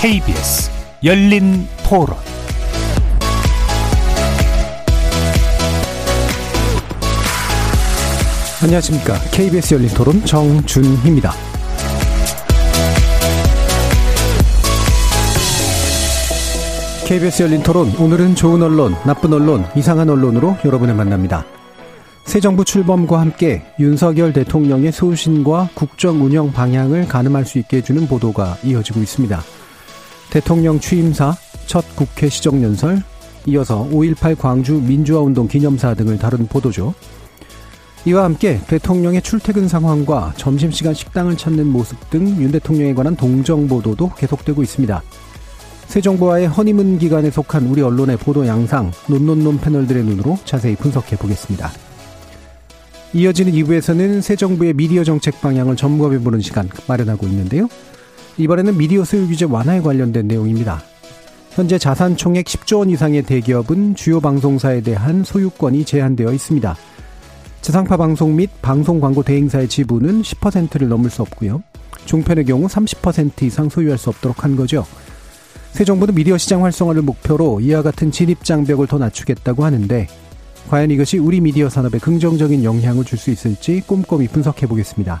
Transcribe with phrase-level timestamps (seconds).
[0.00, 0.70] KBS
[1.04, 2.16] 열린 토론
[8.62, 9.18] 안녕하십니까.
[9.30, 11.32] KBS 열린 토론 정준희입니다.
[17.06, 21.44] KBS 열린 토론 오늘은 좋은 언론, 나쁜 언론, 이상한 언론으로 여러분을 만납니다.
[22.24, 28.56] 새 정부 출범과 함께 윤석열 대통령의 소신과 국정 운영 방향을 가늠할 수 있게 해주는 보도가
[28.64, 29.59] 이어지고 있습니다.
[30.30, 33.02] 대통령 취임사, 첫 국회 시정연설,
[33.46, 36.94] 이어서 5.18 광주 민주화운동 기념사 등을 다룬 보도죠.
[38.06, 44.12] 이와 함께 대통령의 출퇴근 상황과 점심시간 식당을 찾는 모습 등 윤 대통령에 관한 동정 보도도
[44.16, 45.02] 계속되고 있습니다.
[45.86, 51.70] 새 정부와의 허니문 기간에 속한 우리 언론의 보도 양상, 논논논 패널들의 눈으로 자세히 분석해 보겠습니다.
[53.12, 57.68] 이어지는 2부에서는 새 정부의 미디어 정책 방향을 점검해 보는 시간 마련하고 있는데요.
[58.40, 60.82] 이번에는 미디어 소유 규제 완화에 관련된 내용입니다.
[61.50, 66.76] 현재 자산 총액 10조 원 이상의 대기업은 주요 방송사에 대한 소유권이 제한되어 있습니다.
[67.60, 71.62] 지상파 방송 및 방송 광고 대행사의 지분은 10%를 넘을 수 없고요.
[72.06, 74.86] 종편의 경우 30% 이상 소유할 수 없도록 한 거죠.
[75.72, 80.08] 새 정부는 미디어 시장 활성화를 목표로 이와 같은 진입 장벽을 더 낮추겠다고 하는데
[80.70, 85.20] 과연 이것이 우리 미디어 산업에 긍정적인 영향을 줄 수 있을지 꼼꼼히 분석해 보겠습니다.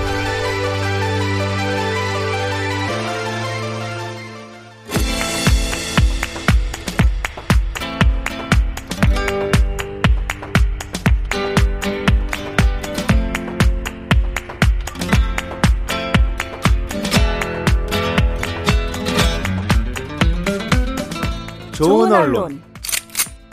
[22.21, 22.61] 언론,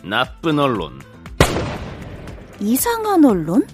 [0.05, 1.01] 나쁜 언론,
[2.61, 3.67] 이상한 언론?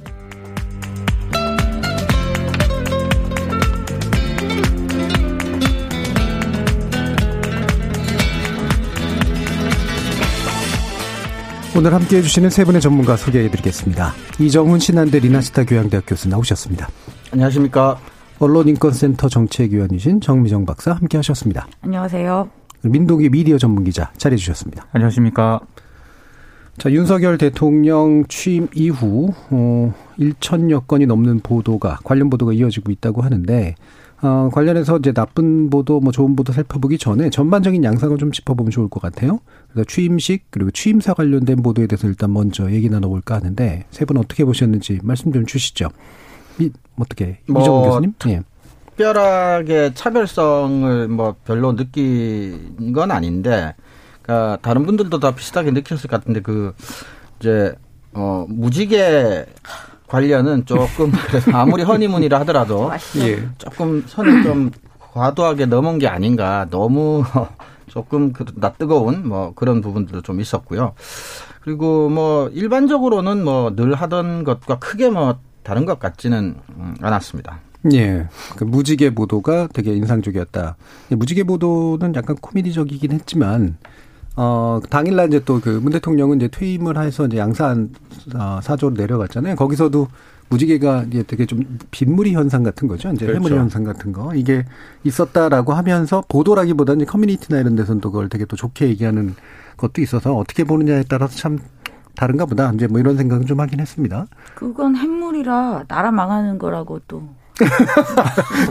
[11.76, 14.12] 오늘 함께 해주시는 세 분의 전문가 소개해드리겠습니다.
[14.38, 16.88] 이정훈 신한대 리나스타 교양대학 교수 나오셨습니다.
[17.32, 17.99] 안녕하십니까.
[18.38, 21.66] 언론인권센터 정책위원이신 정미정 박사 함께 하셨습니다.
[21.82, 22.64] 안녕하세요.
[22.89, 24.87] 민동기 미디어 전문 기자 자리해 주셨습니다.
[24.93, 25.61] 안녕하십니까.
[26.77, 33.77] 자, 윤석열 대통령 취임 이후, 어, 1천여 건이 넘는 보도가, 관련 보도가 이어지고 있다고 하는데,
[34.23, 38.89] 어, 관련해서 이제 나쁜 보도, 뭐 좋은 보도 살펴보기 전에 전반적인 양상을 좀 짚어보면 좋을
[38.89, 39.39] 것 같아요.
[39.71, 44.44] 그래서 취임식, 그리고 취임사 관련된 보도에 대해서 일단 먼저 얘기 나눠볼까 하는데, 세 분 어떻게
[44.44, 45.91] 보셨는지 말씀 좀 주시죠.
[46.59, 48.15] 이, 어떻게, 뭐, 이정훈 교수님?
[48.28, 48.43] 예.
[48.94, 53.75] 특별하게 차별성을 뭐 별로 느낀 건 아닌데,
[54.22, 56.75] 그러니까 다른 분들도 다 비슷하게 느꼈을 것 같은데 그
[57.41, 57.75] 이제
[58.12, 59.47] 어 무지개
[60.06, 61.12] 관련은 조금
[61.53, 63.49] 아무리 허니문이라 하더라도 예.
[63.59, 64.71] 조금 선을 좀
[65.12, 67.25] 과도하게 넘은 게 아닌가 너무
[67.88, 70.94] 조금 그나 뜨거운 뭐 그런 부분들도 좀 있었고요.
[71.62, 76.56] 그리고 뭐 일반적으로는 뭐 늘 하던 것과 크게 뭐 다른 것 같지는
[77.00, 77.59] 않았습니다.
[77.93, 78.27] 예.
[78.56, 80.77] 그 무지개 보도가 되게 인상적이었다.
[81.11, 83.76] 무지개 보도는 약간 코미디적이긴 했지만
[84.37, 87.91] 어, 당일날 이제 또 그 문 대통령은 이제 퇴임을 해서 이제 양산
[88.35, 89.55] 어, 사조로 내려갔잖아요.
[89.56, 90.09] 거기서도
[90.49, 93.11] 무지개가 이제 되게 좀 빗물이 현상 같은 거죠.
[93.12, 93.37] 이제 그렇죠.
[93.38, 94.35] 해물이 현상 같은 거.
[94.35, 94.64] 이게
[95.05, 99.35] 있었다라고 하면서 보도라기보다는 커뮤니티나 이런 데서는 또 그걸 되게 또 좋게 얘기하는
[99.76, 101.59] 것도 있어서 어떻게 보느냐에 따라서 참
[102.17, 102.70] 다른가 보다.
[102.73, 104.26] 이제 뭐 이런 생각은 좀 하긴 했습니다.
[104.55, 107.23] 그건 햄물이라 나라 망하는 거라고 또.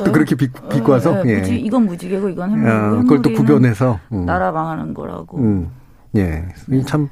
[0.03, 1.11] 또 그렇게 비, 비꼬아서?
[1.11, 1.39] 어, 네, 예.
[1.39, 2.77] 무지, 이건 무지개고 이건 햄물이고.
[2.77, 3.99] 어, 그걸 또 구별해서.
[4.11, 4.25] 음.
[4.25, 5.37] 나라 망하는 거라고.
[5.39, 5.69] 음.
[6.15, 6.45] 예.
[6.69, 7.07] 이 참,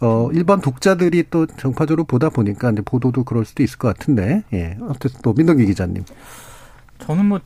[0.00, 4.76] 어, 일반 독자들이 또 정파적으로 보다 보니까 이제 보도도 그럴 수도 있을 것 같은데, 예.
[4.82, 6.04] 어쨌든 또 민동기 기자님.
[6.98, 7.40] 저는 뭐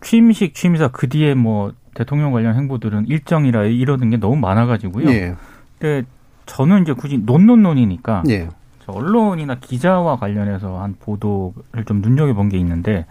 [0.00, 5.08] 취임식 취임사 그 뒤에 뭐 대통령 관련 행보들은 일정이라 이러는 게 너무 많아가지고요.
[5.10, 5.34] 예.
[5.78, 6.06] 근데
[6.46, 8.48] 저는 이제 굳이 논논논이니까 예.
[8.90, 13.06] 저 언론이나 기자와 관련해서 한 보도를 좀 눈여겨본 게 있는데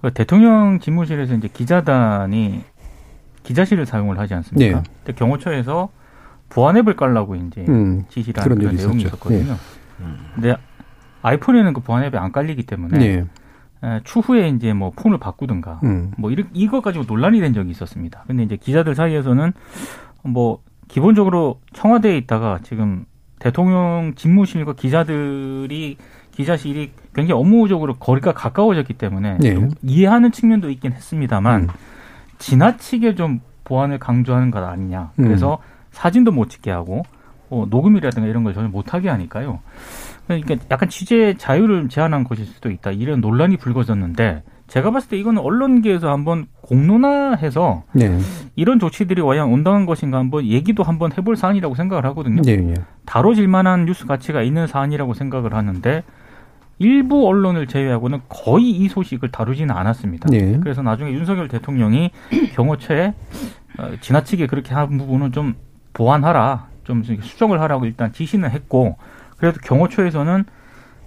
[0.00, 2.64] 그 대통령 집무실에서 이제 기자단이
[3.42, 4.78] 기자실을 사용을 하지 않습니까?
[4.78, 4.90] 네.
[5.04, 5.90] 근데 경호처에서
[6.48, 9.16] 보안앱을 깔라고 이제 음, 지시를 그런 하는 그런 내용이 있었죠.
[9.16, 9.56] 있었거든요.
[10.34, 10.56] 근데
[11.22, 13.24] 아이폰에는 그 보안앱이 안 깔리기 때문에 네.
[13.84, 16.12] 에, 추후에 이제 뭐 폰을 바꾸든가 음.
[16.18, 18.24] 뭐 이런 이거 가지고 논란이 된 적이 있었습니다.
[18.26, 19.52] 근데 이제 기자들 사이에서는
[20.24, 23.06] 뭐 기본적으로 청와대에 있다가 지금
[23.42, 25.96] 대통령 집무실과 기자들이
[26.30, 29.54] 기자실이 굉장히 업무적으로 거리가 가까워졌기 때문에 네.
[29.54, 31.68] 좀 이해하는 측면도 있긴 했습니다만 음.
[32.38, 35.10] 지나치게 좀 보안을 강조하는 것 아니냐.
[35.18, 35.24] 음.
[35.24, 35.58] 그래서
[35.90, 37.02] 사진도 못 찍게 하고
[37.48, 39.58] 뭐 녹음이라든가 이런 걸 전혀 못하게 하니까요.
[40.28, 42.92] 그러니까 약간 취재 자유를 제한한 것일 수도 있다.
[42.92, 48.18] 이런 논란이 불거졌는데 제가 봤을 때 이거는 언론계에서 한번 공론화해서 네.
[48.56, 52.40] 이런 조치들이 과연 온당한 것인가 한번 얘기도 한번 해볼 사안이라고 생각을 하거든요.
[52.46, 52.74] 예, 예.
[53.04, 56.04] 다뤄질 만한 뉴스 가치가 있는 사안이라고 생각을 하는데
[56.78, 60.30] 일부 언론을 제외하고는 거의 이 소식을 다루지는 않았습니다.
[60.30, 60.58] 네.
[60.62, 62.10] 그래서 나중에 윤석열 대통령이
[62.54, 63.12] 경호처에
[63.78, 65.54] 어, 지나치게 그렇게 한 부분은 좀
[65.92, 68.96] 보완하라, 좀 수정을 하라고 일단 지시는 했고,
[69.36, 70.44] 그래도 경호처에서는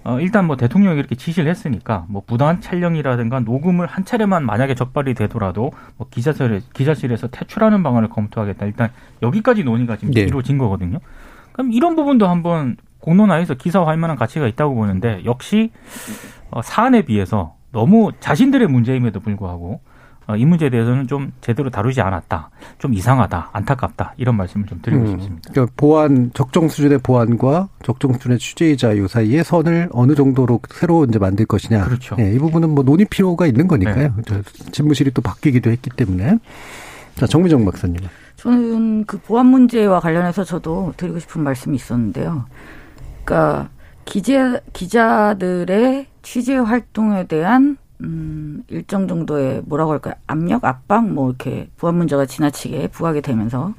[0.06, 5.16] 어, 일단 뭐 대통령이 이렇게 지시를 했으니까 뭐 부당한 촬영이라든가 녹음을 한 차례만 만약에 적발이
[5.16, 8.68] 되더라도 뭐 기자실에 기자실에서 퇴출하는 방안을 검토하겠다.
[8.68, 8.92] 일단
[9.24, 10.22] 여기까지 논의가 지금 네.
[10.22, 11.00] 이루어진 거거든요.
[11.54, 15.72] 그럼 이런 부분도 한번 공론화해서 기사화할 만한 가치가 있다고 보는데 역시
[16.52, 19.80] 어, 사안에 비해서 너무 자신들의 문제임에도 불구하고 어,
[20.38, 22.50] 이 문제에 대해서는 좀 제대로 다루지 않았다.
[22.80, 23.50] 좀 이상하다.
[23.54, 24.14] 안타깝다.
[24.18, 25.50] 이런 말씀을 좀 드리고 음, 싶습니다.
[25.52, 31.20] 그러니까 보안 적정 수준의 보안과 적정 수준의 취재의 자유 사이에 선을 어느 정도로 새로 이제
[31.20, 31.84] 만들 것이냐.
[31.84, 32.16] 그렇죠.
[32.20, 34.16] 예, 이 부분은 뭐 논의 필요가 있는 거니까요.
[34.26, 34.42] 저
[34.72, 36.40] 집무실이 또 바뀌기도 했기 때문에.
[37.16, 37.98] 자, 정미정 박사님.
[38.38, 42.46] 저는 그 보안 문제와 관련해서 저도 드리고 싶은 말씀이 있었는데요.
[43.24, 43.70] 그러니까
[44.06, 50.16] 기자 기자들의 취재 활동에 대한 음, 일정 정도의 뭐라고 할까요?
[50.28, 53.74] 압력, 압박, 뭐 이렇게 보안 문제가 지나치게 부각이 되면서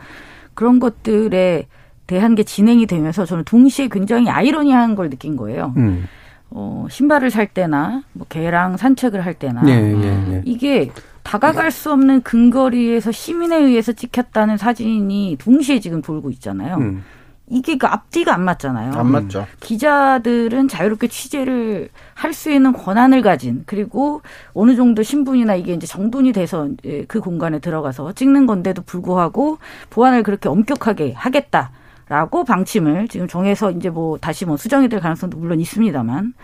[0.54, 1.66] 그런 것들에
[2.06, 5.74] 대한 게 진행이 되면서 저는 동시에 굉장히 아이러니한 걸 느낀 거예요.
[5.76, 6.06] 음.
[6.50, 10.42] 어, 신발을 살 때나 뭐 개랑 산책을 할 때나 예, 예, 예.
[10.44, 10.90] 이게
[11.24, 16.76] 다가갈 수 없는 근거리에서 시민에 의해서 찍혔다는 사진이 동시에 지금 돌고 있잖아요.
[16.76, 17.02] 음.
[17.48, 18.93] 이게 그 앞뒤가 안 맞잖아요.
[18.93, 19.46] 안 맞죠.
[19.60, 24.20] 기자들은 자유롭게 취재를 할 수 있는 권한을 가진 그리고
[24.52, 29.58] 어느 정도 신분이나 이게 이제 정돈이 돼서 이제 그 공간에 들어가서 찍는 건데도 불구하고
[29.90, 31.70] 보안을 그렇게 엄격하게 하겠다
[32.08, 36.34] 라고 방침을 지금 정해서 이제 뭐 다시 뭐 수정이 될 가능성도 물론 있습니다만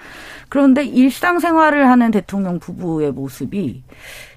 [0.48, 3.82] 그런데 일상생활을 하는 대통령 부부의 모습이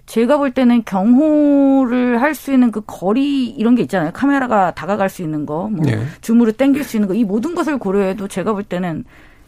[0.06, 4.12] 제가 볼 때는 경호를 할 수 있는 그 거리 이런 게 있잖아요.
[4.14, 6.04] 카메라가 다가갈 수 있는 거, 뭐 네.
[6.22, 9.06] 줌으로 당길 수 있는 거, 이 모든 것을 고려해도 제가 볼 때는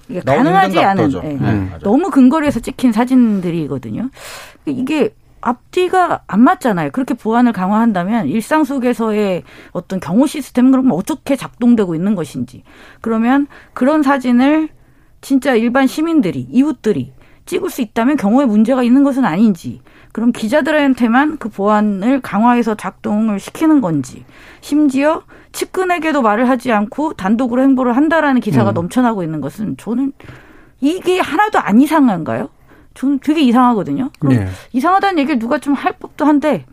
[0.09, 1.12] 이게 가능하지 않은.
[1.13, 1.19] 예.
[1.19, 1.71] 네, 음.
[1.83, 4.09] 너무 근거리에서 찍힌 사진들이거든요.
[4.65, 6.92] 이게 앞뒤가 안 맞잖아요.
[6.92, 12.63] 그렇게 보안을 강화한다면 일상 속에서의 어떤 경호 시스템 그럼 어떻게 작동되고 있는 것인지.
[13.01, 14.69] 그러면 그런 사진을
[15.21, 17.13] 진짜 일반 시민들이 이웃들이
[17.45, 19.81] 찍을 수 있다면 경호에 문제가 있는 것은 아닌지.
[20.18, 24.25] 그럼 기자들한테만 그 보안을 강화해서 작동을 시키는 건지.
[24.62, 25.22] 심지어
[25.52, 28.74] 측근에게도 말을 하지 않고 단독으로 행보를 한다라는 기사가 음.
[28.74, 30.13] 넘쳐나고 있는 것은 저는
[30.82, 32.50] 이게 하나도 안 이상한가요?
[32.96, 34.10] 저는 되게 이상하거든요.
[34.18, 34.48] 그럼 네.
[34.74, 36.65] 이상하다는 얘기를 누가 좀 할 법도 한데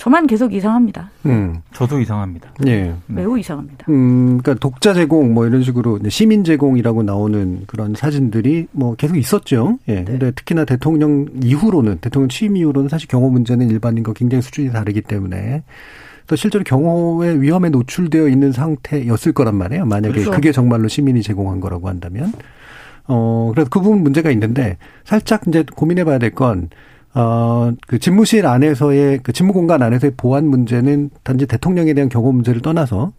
[0.00, 1.10] 저만 계속 이상합니다.
[1.26, 1.60] 음.
[1.74, 2.54] 저도 이상합니다.
[2.66, 2.94] 예.
[3.06, 3.84] 매우 이상합니다.
[3.90, 9.78] 음, 그러니까 독자 제공 뭐 이런 식으로 시민 제공이라고 나오는 그런 사진들이 뭐 계속 있었죠.
[9.84, 9.96] 네.
[9.98, 10.04] 예.
[10.04, 15.64] 근데 특히나 대통령 이후로는 대통령 취임 이후로는 사실 경호 문제는 일반인과 굉장히 수준이 다르기 때문에
[16.26, 19.84] 또 실제로 경호의 위험에 노출되어 있는 상태였을 거란 말이에요.
[19.84, 20.30] 만약에 그렇죠.
[20.30, 22.32] 그게 정말로 시민이 제공한 거라고 한다면.
[23.06, 26.70] 어, 그래서 그 부분 문제가 있는데 살짝 이제 고민해 봐야 될건
[27.14, 32.62] 어, 그 집무실 안에서의 그 집무 공간 안에서의 보안 문제는 단지 대통령에 대한 경호 문제를
[32.62, 33.12] 떠나서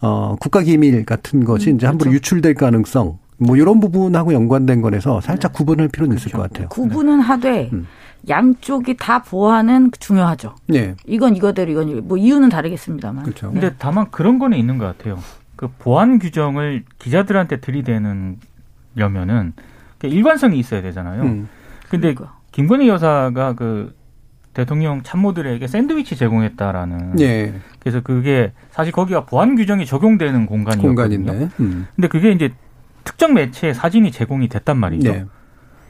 [0.00, 2.16] 어, 국가 기밀 같은 것이 음, 이제 함부로 그렇죠.
[2.16, 6.68] 유출될 가능성 뭐 이런 부분하고 연관된 거라서 살짝 구분할 필요는 있을 것 같아요.
[6.68, 7.86] 구분은 하되 음.
[8.28, 10.54] 양쪽이 다 보안은 중요하죠.
[10.66, 10.94] 네.
[11.06, 12.08] 이건 이거대로 이건.
[12.08, 13.24] 뭐 이유는 다르겠습니다만.
[13.24, 13.50] 그렇죠.
[13.50, 15.18] 근데 다만 그런 거는 있는 것 같아요.
[15.54, 18.38] 그 보안 규정을 기자들한테 들이대는
[18.94, 19.52] 려면은
[20.02, 21.22] 일관성이 있어야 되잖아요.
[21.22, 21.48] 음.
[21.88, 22.35] 근데 그러니까.
[22.56, 23.94] 김건희 여사가 그
[24.54, 27.52] 대통령 참모들에게 샌드위치 제공했다라는 네.
[27.80, 30.88] 그래서 그게 사실 거기가 보안 규정이 적용되는 공간이거든요.
[30.88, 31.50] 공간인데.
[31.60, 31.86] 음.
[31.94, 32.54] 근데 그게 이제
[33.04, 35.12] 특정 매체에 사진이 제공이 됐단 말이죠.
[35.12, 35.24] 네.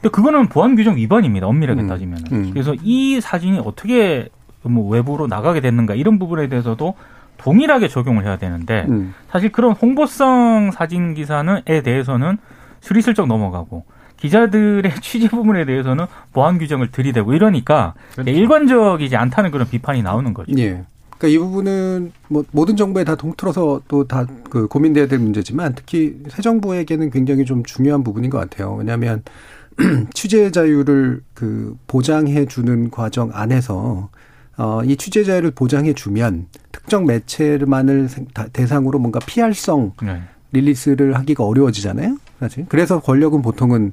[0.01, 1.47] 근데 그거는 보안 규정 위반입니다.
[1.47, 2.19] 엄밀하게 음, 따지면.
[2.33, 2.51] 음.
[2.53, 4.29] 그래서 이 사진이 어떻게
[4.63, 6.97] 뭐 외부로 나가게 됐는가 이런 부분에 대해서도
[7.37, 9.15] 동일하게 적용을 해야 되는데 음.
[9.31, 12.39] 사실 그런 홍보성 사진 기사는에 대해서는
[12.81, 13.85] 스리슬쩍 넘어가고
[14.27, 18.31] 기자들의 취재 부분에 대해서는 보안 규정을 들이대고 이러니까 그렇죠.
[18.31, 20.53] 일관적이지 않다는 그런 비판이 나오는 거죠.
[20.59, 20.85] 예.
[21.19, 26.17] 그러니까 이 부분은 뭐 모든 정부에 다 통틀어서 또 다 그 고민돼야 될 문제지만 특히
[26.29, 28.75] 새 정부에게는 굉장히 좀 중요한 부분인 것 같아요.
[28.75, 29.23] 왜냐하면
[30.15, 34.09] 취재 자유를 그 보장해 주는 과정 안에서
[34.59, 38.09] 어, 이 취재 자유를 보장해 주면 특정 매체만을
[38.53, 40.23] 대상으로 뭔가 피할성 네.
[40.53, 42.17] 릴리스를 하기가 어려워지잖아요.
[42.41, 42.67] 사실.
[42.69, 43.93] 그래서 권력은 보통은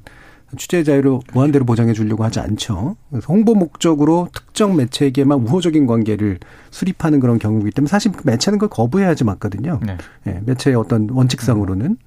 [0.57, 2.95] 취재 자유를 무한대로 보장해 주려고 하지 않죠.
[3.09, 6.39] 그래서 홍보 목적으로 특정 매체에게만 우호적인 관계를
[6.71, 9.79] 수립하는 그런 경우이기 때문에 사실 그 매체는 그걸 거부해야지 맞거든요.
[9.85, 9.97] 네.
[10.23, 11.97] 네, 매체의 어떤 원칙상으로는.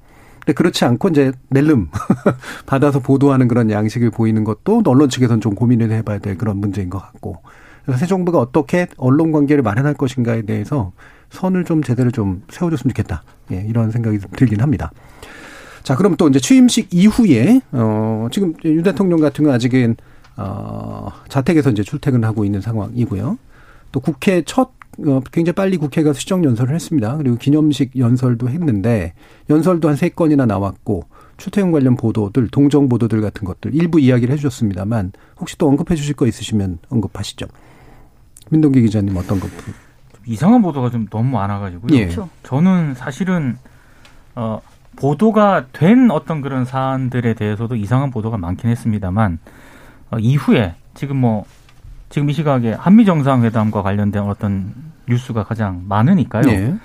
[0.41, 1.89] 근데 그렇지 않고 이제 낼름
[2.67, 6.99] 받아서 보도하는 그런 양식을 보이는 것도 언론 측에서는 좀 고민을 해봐야 될 그런 문제인 것
[7.01, 7.43] 같고.
[7.85, 10.93] 그래서 새 정부가 어떻게 언론 관계를 마련할 것인가에 대해서
[11.31, 13.23] 선을 좀 제대로 좀 세워줬으면 좋겠다.
[13.53, 14.91] 예, 이런 생각이 들긴 합니다.
[15.87, 19.95] 자, 그럼 또 이제 취임식 이후에, 어, 지금 윤 대통령 같은 경우 아직은,
[20.37, 23.39] 어, 자택에서 이제 출퇴근하고 있는 상황이고요.
[23.93, 24.71] 또 국회 첫,
[25.07, 27.17] 어, 굉장히 빨리 국회가 수정 연설을 했습니다.
[27.19, 29.13] 그리고 기념식 연설도 했는데,
[29.49, 31.05] 연설도 한 세 건이나 나왔고,
[31.37, 36.27] 출퇴근 관련 보도들, 동정 보도들 같은 것들 일부 이야기를 해주셨습니다만, 혹시 또 언급해 주실 거
[36.27, 37.47] 있으시면 언급하시죠.
[38.51, 39.49] 민동기 기자님 어떤 것?
[40.27, 41.97] 이상한 보도가 좀 너무 많아가지고요.
[41.97, 42.11] 예.
[42.43, 43.57] 저는 사실은,
[44.35, 44.61] 어,
[44.97, 49.39] 보도가 된 어떤 그런 사안들에 대해서도 이상한 보도가 많긴 했습니다만
[50.11, 51.45] 어, 이후에 지금 뭐
[52.09, 54.73] 지금 이 시각에 한미 정상회담과 관련된 어떤
[55.09, 56.43] 뉴스가 가장 많으니까요.
[56.43, 56.77] 네.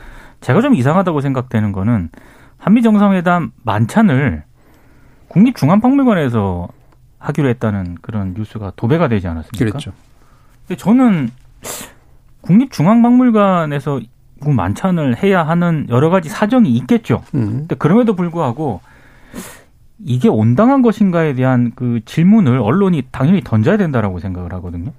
[0.42, 2.10] 제가 좀 이상하다고 생각되는 거는
[2.58, 4.44] 한미 정상회담 만찬을
[5.30, 6.68] 국립중앙박물관에서
[7.20, 9.66] 하기로 했다는 그런 뉴스가 도배가 되지 않았습니까?
[9.66, 9.94] 그렇죠.
[10.68, 11.30] 근데 저는
[12.42, 14.02] 국립중앙박물관에서
[14.50, 17.24] 만찬을 해야 하는 여러 가지 사정이 있겠죠.
[17.36, 17.60] 음.
[17.60, 18.82] 근데 그럼에도 불구하고
[20.04, 24.92] 이게 온당한 것인가에 대한 그 질문을 언론이 당연히 던져야 된다라고 생각을 하거든요.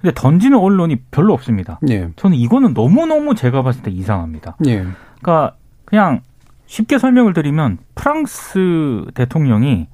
[0.00, 1.78] 근데 던지는 언론이 별로 없습니다.
[1.90, 2.08] 예.
[2.16, 4.56] 저는 이거는 너무너무 제가 봤을 때 이상합니다.
[4.66, 4.84] 예.
[5.20, 5.54] 그러니까
[5.84, 6.20] 그냥
[6.66, 9.88] 쉽게 설명을 드리면 프랑스 대통령이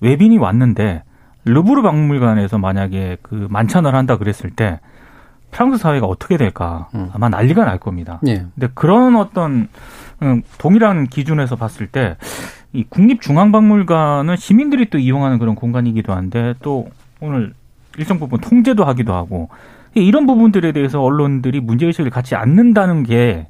[0.00, 1.02] 외빈이 왔는데
[1.44, 4.80] 르브르 박물관에서 만약에 그 만찬을 한다 그랬을 때
[5.52, 7.10] 프랑스 사회가 어떻게 될까 음.
[7.12, 8.20] 아마 난리가 날 겁니다.
[8.26, 8.46] 예.
[8.54, 9.68] 근데 그런 어떤
[10.22, 12.16] 음, 동일한 기준에서 봤을 때
[12.72, 16.88] 이 국립중앙박물관은 시민들이 또 이용하는 그런 공간이기도 한데 또
[17.20, 17.52] 오늘
[17.98, 19.50] 일정 부분 통제도 하기도 하고
[19.94, 23.46] 이런 부분들에 대해서 언론들이 문제의식을 갖지 않는다는 게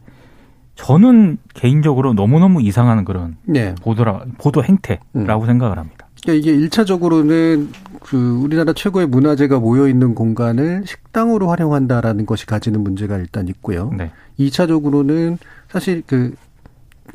[0.74, 3.74] 저는 개인적으로 너무너무 이상한 그런 네.
[3.82, 5.46] 보도라, 보도 행태라고 음.
[5.46, 6.08] 생각을 합니다.
[6.22, 7.68] 그러니까 이게 일차적으로는
[8.04, 13.90] 그 우리나라 최고의 문화재가 모여 있는 공간을 식당으로 활용한다라는 것이 가지는 문제가 일단 있고요.
[13.96, 14.10] 네.
[14.38, 16.34] 2차적으로는 사실 그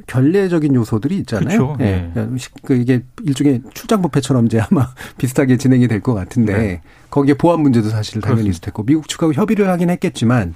[0.05, 1.75] 결례적인 요소들이 있잖아요.
[1.75, 1.77] 그렇죠.
[1.81, 2.11] 예.
[2.13, 2.25] 네.
[2.63, 6.81] 그 이게 일종의 출장 뷔페처럼 이제 아마 비슷하게 진행이 될 것 같은데 네.
[7.09, 8.49] 거기에 보안 문제도 사실 당연히 그렇습니다.
[8.51, 10.53] 있을 테고 미국 측하고 협의를 하긴 했겠지만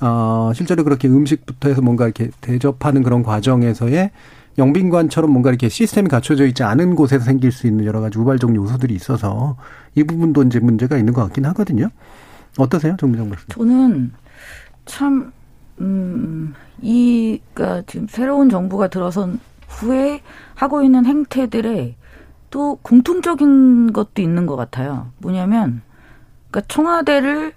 [0.00, 4.10] 어 실제로 그렇게 음식부터 해서 뭔가 이렇게 대접하는 그런 과정에서의
[4.58, 8.94] 영빈관처럼 뭔가 이렇게 시스템이 갖춰져 있지 않은 곳에서 생길 수 있는 여러 가지 우발적 요소들이
[8.94, 9.56] 있어서
[9.94, 11.88] 이 부분도 이제 문제가 있는 것 같긴 하거든요.
[12.58, 13.46] 어떠세요, 정미정 박사?
[13.48, 14.12] 저는
[14.84, 15.32] 참,
[15.80, 20.20] 음, 이, 가 지금 새로운 정부가 들어선 후에
[20.54, 21.96] 하고 있는 행태들에
[22.50, 25.10] 또 공통적인 것도 있는 것 같아요.
[25.18, 25.80] 뭐냐면,
[26.50, 27.54] 그러니까 청와대를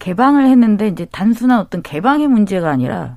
[0.00, 3.16] 개방을 했는데 이제 단순한 어떤 개방의 문제가 아니라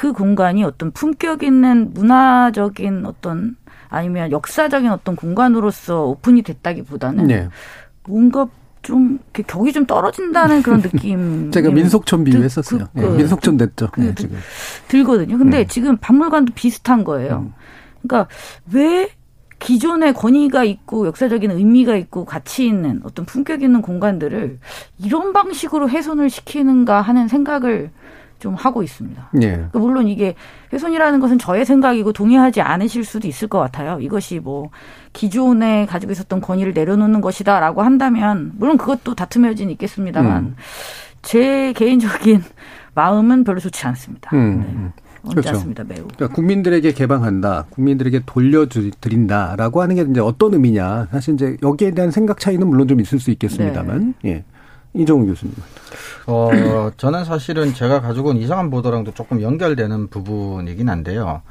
[0.00, 3.56] 그 공간이 어떤 품격 있는 문화적인 어떤
[3.90, 7.48] 아니면 역사적인 어떤 공간으로서 오픈이 됐다기보다는 네.
[8.08, 8.48] 뭔가
[8.80, 11.50] 좀 격이 좀 떨어진다는 그런 느낌.
[11.52, 12.88] 제가 민속촌 비유했었어요.
[12.94, 13.90] 그, 그, 네, 민속촌 됐죠.
[13.92, 14.38] 그, 네, 지금.
[14.88, 15.36] 들거든요.
[15.36, 15.66] 근데 네.
[15.66, 17.50] 지금 박물관도 비슷한 거예요.
[17.50, 17.52] 음.
[18.00, 18.32] 그러니까
[18.72, 19.10] 왜
[19.58, 24.60] 기존의 권위가 있고 역사적인 의미가 있고 가치 있는 어떤 품격 있는 공간들을
[24.96, 27.90] 이런 방식으로 훼손을 시키는가 하는 생각을
[28.40, 29.30] 좀 하고 있습니다.
[29.42, 29.50] 예.
[29.50, 30.34] 그러니까 물론 이게
[30.72, 34.00] 훼손이라는 것은 저의 생각이고 동의하지 않으실 수도 있을 것 같아요.
[34.00, 34.70] 이것이 뭐
[35.12, 40.56] 기존에 가지고 있었던 권위를 내려놓는 것이다라고 한다면 물론 그것도 다툼의 여지는 있겠습니다만 음.
[41.22, 42.42] 제 개인적인
[42.94, 44.30] 마음은 별로 좋지 않습니다.
[44.34, 44.92] 음.
[44.94, 45.02] 네.
[45.28, 45.50] 그렇죠.
[45.50, 46.08] 않습니다, 매우.
[46.16, 51.08] 그러니까 국민들에게 개방한다, 국민들에게 돌려드린다라고 하는 게 이제 어떤 의미냐.
[51.10, 54.30] 사실 이제 여기에 대한 생각 차이는 물론 좀 있을 수 있겠습니다만, 네.
[54.30, 54.44] 예.
[54.94, 55.54] 이종훈 교수님.
[56.26, 61.42] 어, 저는 사실은 제가 가지고 온 이상한 보도랑도 조금 연결되는 부분이긴 한데요.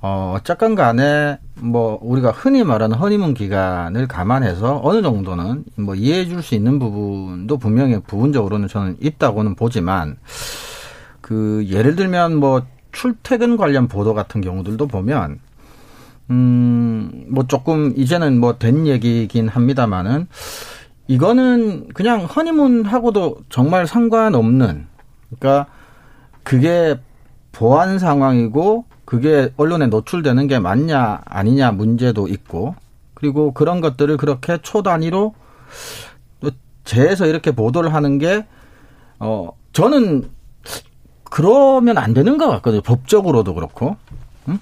[0.00, 6.42] 어, 어쨌건 간에 뭐 우리가 흔히 말하는 허니문 기간을 감안해서 어느 정도는 뭐 이해해 줄
[6.42, 10.18] 수 있는 부분도 분명히 부분적으로는 저는 있다고는 보지만
[11.22, 15.38] 그 예를 들면 뭐 출퇴근 관련 보도 같은 경우들도 보면
[16.30, 20.28] 음, 뭐 조금 이제는 뭐 된 얘기긴 합니다만은
[21.06, 24.86] 이거는 그냥 허니문하고도 정말 상관없는
[25.28, 25.70] 그러니까
[26.42, 26.98] 그게
[27.52, 32.74] 보안 상황이고 그게 언론에 노출되는 게 맞냐 아니냐 문제도 있고
[33.14, 35.34] 그리고 그런 것들을 그렇게 초 단위로
[36.84, 38.46] 재에서 이렇게 보도를 하는 게
[39.18, 40.28] 어 저는
[41.24, 42.82] 그러면 안 되는 것 같거든요.
[42.82, 43.96] 법적으로도 그렇고.
[44.48, 44.58] 음?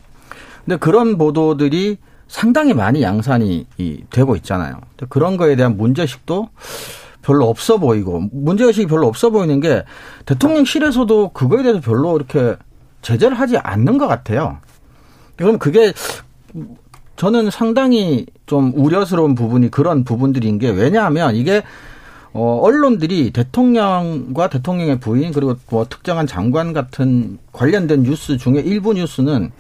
[0.65, 1.99] 근데 그런 보도들이
[2.33, 3.67] 상당히 많이 양산이
[4.09, 4.81] 되고 있잖아요.
[5.11, 6.49] 그런 거에 대한 문제식도
[7.21, 9.85] 별로 없어 보이고 문제의식이 별로 없어 보이는 게
[10.25, 12.57] 대통령실에서도 그거에 대해서 별로 이렇게
[13.03, 14.57] 제재를 하지 않는 것 같아요.
[15.37, 15.93] 그럼 그게
[17.17, 21.63] 저는 상당히 좀 우려스러운 부분이 그런 부분들인 게 왜냐하면 이게
[22.33, 29.53] 어, 언론들이 대통령과 대통령의 부인 그리고 뭐 특정한 장관 같은 관련된 뉴스 중에 일부 뉴스는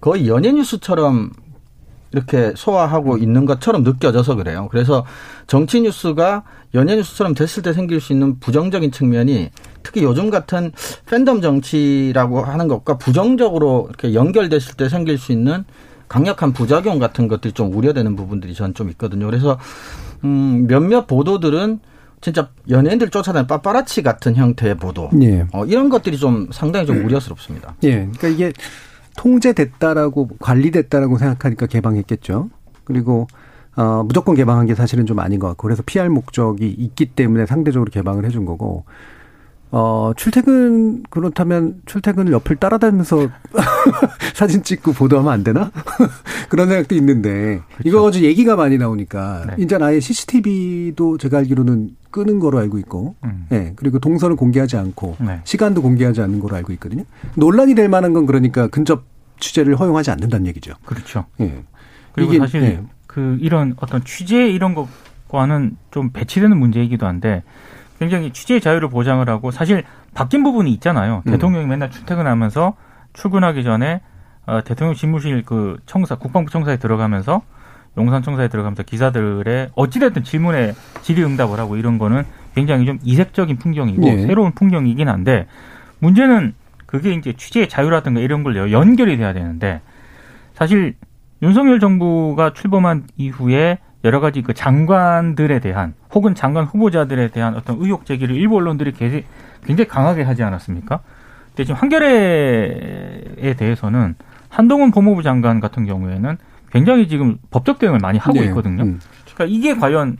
[0.00, 1.32] 거의 연예 뉴스처럼
[2.12, 4.68] 이렇게 소화하고 있는 것처럼 느껴져서 그래요.
[4.70, 5.04] 그래서
[5.46, 9.50] 정치 뉴스가 연예 뉴스처럼 됐을 때 생길 수 있는 부정적인 측면이
[9.82, 10.72] 특히 요즘 같은
[11.06, 15.64] 팬덤 정치라고 하는 것과 부정적으로 이렇게 연결됐을 때 생길 수 있는
[16.08, 19.26] 강력한 부작용 같은 것들이 좀 우려되는 부분들이 전 좀 있거든요.
[19.26, 19.58] 그래서
[20.24, 21.80] 음 몇몇 보도들은
[22.20, 25.10] 진짜 연예인들 쫓아다니는 빠빠라치 같은 형태의 보도.
[25.22, 25.44] 예.
[25.52, 27.74] 어, 이런 것들이 좀 상당히 좀 우려스럽습니다.
[27.82, 27.96] 예.
[27.96, 28.52] 그러니까 이게
[29.16, 32.50] 통제됐다라고 관리됐다라고 생각하니까 개방했겠죠.
[32.84, 33.26] 그리고
[33.76, 37.90] 어, 무조건 개방한 게 사실은 좀 아닌 것 같고 그래서 피할 목적이 있기 때문에 상대적으로
[37.90, 38.84] 개방을 해준 거고
[39.74, 43.28] 어, 출퇴근, 그렇다면 출퇴근을 옆을 따라다니면서
[44.36, 45.70] 사진 찍고 보도하면 안 되나?
[46.50, 47.88] 그런 생각도 있는데, 그렇죠.
[47.88, 49.62] 이거 아주 얘기가 많이 나오니까, 네.
[49.64, 53.46] 이제 아예 CCTV도 제가 알기로는 끄는 거로 알고 있고, 음.
[53.48, 55.40] 네, 그리고 동선을 공개하지 않고, 네.
[55.42, 57.02] 시간도 공개하지 않는 거로 알고 있거든요.
[57.34, 59.02] 논란이 될 만한 건 그러니까 근접
[59.40, 60.74] 취재를 허용하지 않는다는 얘기죠.
[60.84, 61.24] 그렇죠.
[61.40, 61.64] 예.
[62.12, 62.82] 그리고 이게, 사실 네.
[63.08, 67.42] 그 이런 어떤 취재 이런 것과는 좀 배치되는 문제이기도 한데,
[67.98, 71.22] 굉장히 취재 자유를 보장을 하고 사실 바뀐 부분이 있잖아요.
[71.26, 71.30] 음.
[71.30, 72.74] 대통령이 맨날 출퇴근하면서
[73.12, 74.00] 출근하기 전에
[74.44, 77.42] 어, 대통령 집무실 그 청사 국방부 청사에 들어가면서
[77.96, 82.24] 용산 청사에 들어가면서 기사들의 어찌됐든 질문에 질의응답을 하고 이런 거는
[82.54, 84.26] 굉장히 좀 이색적인 풍경이고 네.
[84.26, 85.46] 새로운 풍경이긴 한데
[85.98, 86.54] 문제는
[86.86, 89.80] 그게 이제 취재의 자유라든가 이런 걸 연결이 돼야 되는데
[90.54, 90.94] 사실
[91.42, 98.04] 윤석열 정부가 출범한 이후에 여러 가지 그 장관들에 대한 혹은 장관 후보자들에 대한 어떤 의혹
[98.04, 101.00] 제기를 일부 언론들이 굉장히 강하게 하지 않았습니까?
[101.48, 104.14] 근데 지금 한겨레에 대해서는
[104.48, 106.36] 한동훈 법무부 장관 같은 경우에는
[106.72, 108.46] 굉장히 지금 법적 대응을 많이 하고 네.
[108.46, 108.82] 있거든요.
[108.82, 109.00] 음.
[109.34, 110.16] 그러니까 이게 과연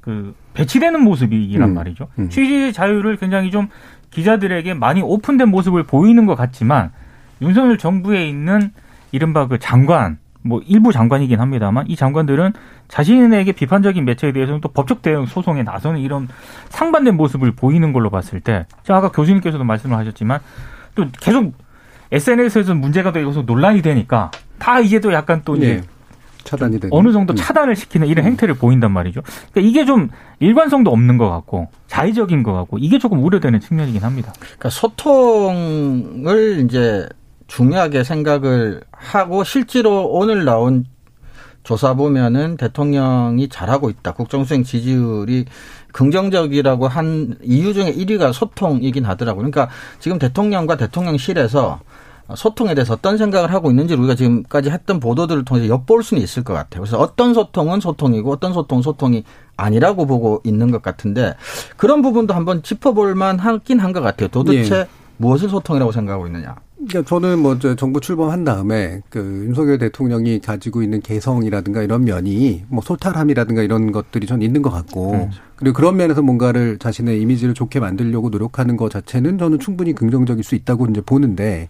[0.00, 1.74] 그 배치되는 모습이란 음.
[1.74, 2.08] 말이죠.
[2.18, 2.28] 음.
[2.28, 3.68] 취재 자유를 굉장히 좀
[4.10, 6.92] 기자들에게 많이 오픈된 모습을 보이는 것 같지만
[7.40, 8.70] 윤석열 정부에 있는
[9.10, 12.52] 이른바 그 장관 뭐 일부 장관이긴 합니다만 이 장관들은
[12.88, 16.28] 자신에게 비판적인 매체에 대해서는 또 법적 대응 소송에 나서는 이런
[16.68, 20.40] 상반된 모습을 보이는 걸로 봤을 때, 제가 아까 교수님께서도 말씀을 하셨지만
[20.94, 21.54] 또 계속
[22.10, 24.30] SNS에서 문제가 되고 논란이 되니까
[24.62, 25.82] 다 이제 또 약간 또 이제 네.
[26.44, 27.36] 차단이 되고 어느 정도 음.
[27.36, 29.22] 차단을 시키는 이런 행태를 보인단 말이죠.
[29.50, 34.32] 그러니까 이게 좀 일관성도 없는 것 같고 자의적인 것 같고 이게 조금 우려되는 측면이긴 합니다.
[34.38, 37.08] 그러니까 소통을 이제
[37.48, 40.84] 중요하게 생각을 하고 실제로 오늘 나온
[41.64, 44.12] 조사 보면은 대통령이 잘하고 있다.
[44.14, 45.46] 국정수행 지지율이
[45.92, 49.50] 긍정적이라고 한 이유 중에 1위가 소통이긴 하더라고요.
[49.50, 51.80] 그러니까 지금 대통령과 대통령실에서
[52.36, 56.52] 소통에 대해서 어떤 생각을 하고 있는지 우리가 지금까지 했던 보도들을 통해서 엿볼 수는 있을 것
[56.52, 56.82] 같아요.
[56.82, 59.24] 그래서 어떤 소통은 소통이고 어떤 소통은 소통이
[59.56, 61.34] 아니라고 보고 있는 것 같은데
[61.76, 64.28] 그런 부분도 한번 짚어볼 만하긴 한 것 같아요.
[64.28, 64.86] 도대체 예.
[65.18, 66.56] 무엇을 소통이라고 생각하고 있느냐.
[66.88, 72.82] 그러니까 저는 뭐 정부 출범한 다음에 그 윤석열 대통령이 가지고 있는 개성이라든가 이런 면이 뭐
[72.82, 75.30] 소탈함이라든가 이런 것들이 전 있는 것 같고 음.
[75.54, 80.56] 그리고 그런 면에서 뭔가를 자신의 이미지를 좋게 만들려고 노력하는 것 자체는 저는 충분히 긍정적일 수
[80.56, 81.68] 있다고 이제 보는데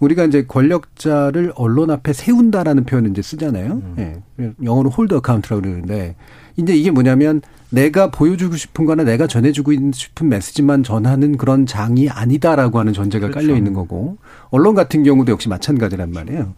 [0.00, 3.72] 우리가 이제 권력자를 언론 앞에 세운다라는 표현을 이제 쓰잖아요.
[3.72, 4.22] 음.
[4.40, 4.52] 예.
[4.62, 6.16] 영어로 hold account라고 그러는데
[6.56, 12.78] 이제 이게 뭐냐면 내가 보여주고 싶은 거나 내가 전해주고 싶은 메시지만 전하는 그런 장이 아니다라고
[12.78, 13.46] 하는 전제가 그렇죠.
[13.46, 14.18] 깔려 있는 거고
[14.50, 16.54] 언론 같은 경우도 역시 마찬가지란 말이에요.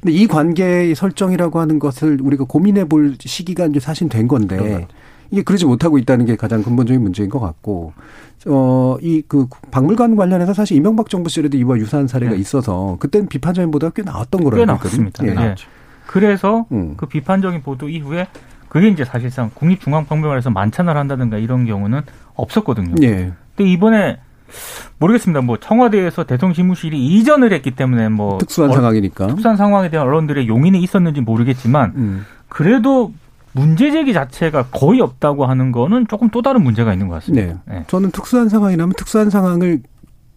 [0.00, 4.86] 근데 이 관계의 설정이라고 하는 것을 우리가 고민해 볼 시기가 이제 사실 된 건데
[5.32, 7.94] 이게 그러지 못하고 있다는 게 가장 근본적인 문제인 것 같고
[8.46, 12.38] 어, 이 그 박물관 관련해서 사실 이명박 정부 시절에도 이와 유사한 사례가 네.
[12.38, 15.26] 있어서 그때는 비판적인 보도가 꽤 나왔던 거라고 꽤 나왔습니다.
[15.26, 15.32] 예.
[15.34, 15.54] 네.
[16.06, 16.94] 그래서 음.
[16.96, 18.28] 그 비판적인 보도 이후에
[18.68, 22.02] 그게 이제 사실상 국립중앙박물관에서 만찬을 한다든가 이런 경우는
[22.34, 22.94] 없었거든요.
[23.02, 23.32] 예.
[23.56, 24.18] 근데 이번에
[24.98, 25.40] 모르겠습니다.
[25.40, 30.46] 뭐 청와대에서 대통령 집무실이 이전을 했기 때문에 뭐 특수한 어, 상황이니까 특수한 상황에 대한 언론들의
[30.48, 32.26] 용인이 있었는지 모르겠지만 음.
[32.48, 33.12] 그래도
[33.52, 37.60] 문제 제기 자체가 거의 없다고 하는 거는 조금 또 다른 문제가 있는 것 같습니다.
[37.66, 37.74] 네.
[37.78, 37.84] 네.
[37.86, 39.82] 저는 특수한 상황이라면 특수한 상황을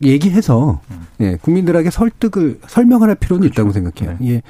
[0.02, 0.82] 얘기해서
[1.22, 4.18] 예, 국민들에게 설득을 설명을 할 필요는 있다고 생각해요.
[4.24, 4.42] 예.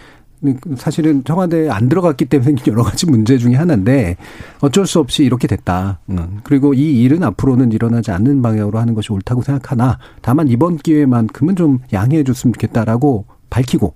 [0.76, 4.18] 사실은 청와대에 안 들어갔기 때문에 생긴 여러 가지 문제 중에 하나인데
[4.62, 6.00] 어쩔 수 없이 이렇게 됐다.
[6.10, 6.40] 음.
[6.44, 11.80] 그리고 이 일은 앞으로는 일어나지 않는 방향으로 하는 것이 옳다고 생각하나 다만 이번 기회만큼은 좀
[11.94, 13.94] 양해해 줬으면 좋겠다라고 밝히고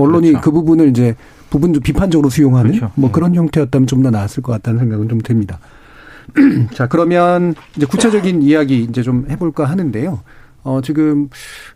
[0.00, 0.44] 언론이 그렇죠.
[0.44, 1.14] 그 부분을 이제
[1.50, 2.92] 부분 좀 비판적으로 수용하는 그렇죠.
[2.94, 3.12] 뭐 네.
[3.12, 5.58] 그런 형태였다면 좀 더 나았을 것 같다는 생각은 좀 듭니다.
[6.74, 10.20] 자, 그러면 이제 구체적인 이야기 이제 좀 해볼까 하는데요.
[10.62, 11.28] 어, 지금,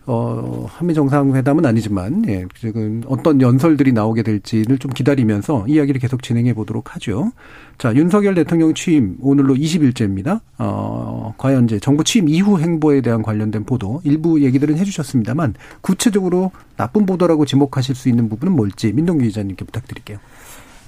[0.07, 6.55] 어, 한미 정상회담은 아니지만, 예, 지금 어떤 연설들이 나오게 될지를 좀 기다리면서 이야기를 계속 진행해
[6.55, 7.33] 보도록 하죠.
[7.79, 10.41] 자, 윤석열 대통령 취임 오늘로 20일째입니다.
[10.59, 16.53] 어, 과연 이제 정부 취임 이후 행보에 대한 관련된 보도 일부 얘기들은 해 주셨습니다만 구체적으로
[16.77, 20.19] 나쁜 보도라고 지목하실 수 있는 부분은 뭘지 민동기 기자님께 부탁드릴게요.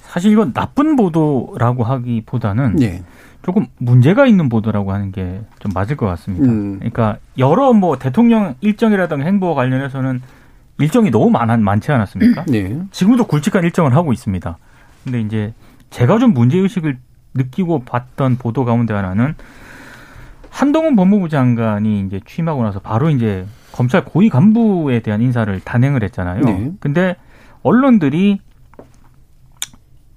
[0.07, 3.03] 사실 이건 나쁜 보도라고 하기보다는 예.
[3.47, 6.45] 조금 문제가 있는 보도라고 하는 게 좀 맞을 것 같습니다.
[6.45, 6.75] 음.
[6.79, 10.21] 그러니까 여러 뭐 대통령 일정이라든가 행보와 관련해서는
[10.79, 12.43] 일정이 너무 많, 많지 않았습니까?
[12.49, 12.77] 네.
[12.91, 14.57] 지금도 굵직한 일정을 하고 있습니다.
[15.05, 15.53] 근데 이제
[15.91, 16.97] 제가 좀 문제의식을
[17.35, 19.33] 느끼고 봤던 보도 가운데 하나는
[20.49, 26.41] 한동훈 법무부 장관이 이제 취임하고 나서 바로 이제 검찰 고위 간부에 대한 인사를 단행을 했잖아요.
[26.41, 26.71] 네.
[26.81, 27.15] 근데
[27.63, 28.41] 언론들이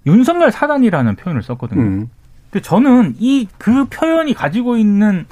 [0.07, 1.81] 윤석열 사단이라는 표현을 썼거든요.
[1.81, 2.11] 음.
[2.51, 5.27] 근데 저는 이 그 표현이 가지고 있는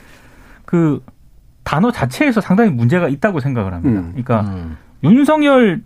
[0.64, 1.02] 그
[1.64, 4.00] 단어 자체에서 상당히 문제가 있다고 생각을 합니다.
[4.00, 4.08] 음.
[4.12, 4.76] 그러니까 음.
[5.04, 5.82] 윤석열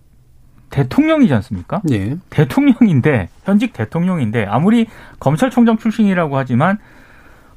[0.70, 1.82] 대통령이지 않습니까?
[1.90, 2.16] 예.
[2.30, 4.86] 대통령인데 현직 대통령인데 아무리
[5.20, 6.78] 검찰총장 출신이라고 하지만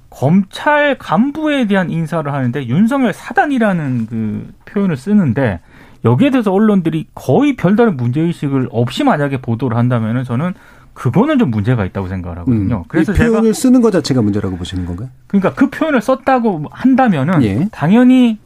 [0.10, 5.60] 검찰 간부에 대한 인사를 하는데 윤석열 사단이라는 그 표현을 쓰는데
[6.04, 10.54] 여기에 대해서 언론들이 거의 별다른 문제의식을 없이 만약에 보도를 한다면은 저는
[10.96, 12.78] 그거는 좀 문제가 있다고 생각을 하거든요.
[12.78, 12.84] 음.
[12.88, 15.10] 그래서 표현을 쓰는 것 자체가 문제라고 보시는 건가요?
[15.28, 17.68] 그러니까 그 표현을 썼다고 한다면은 예.
[17.72, 18.40] 당연히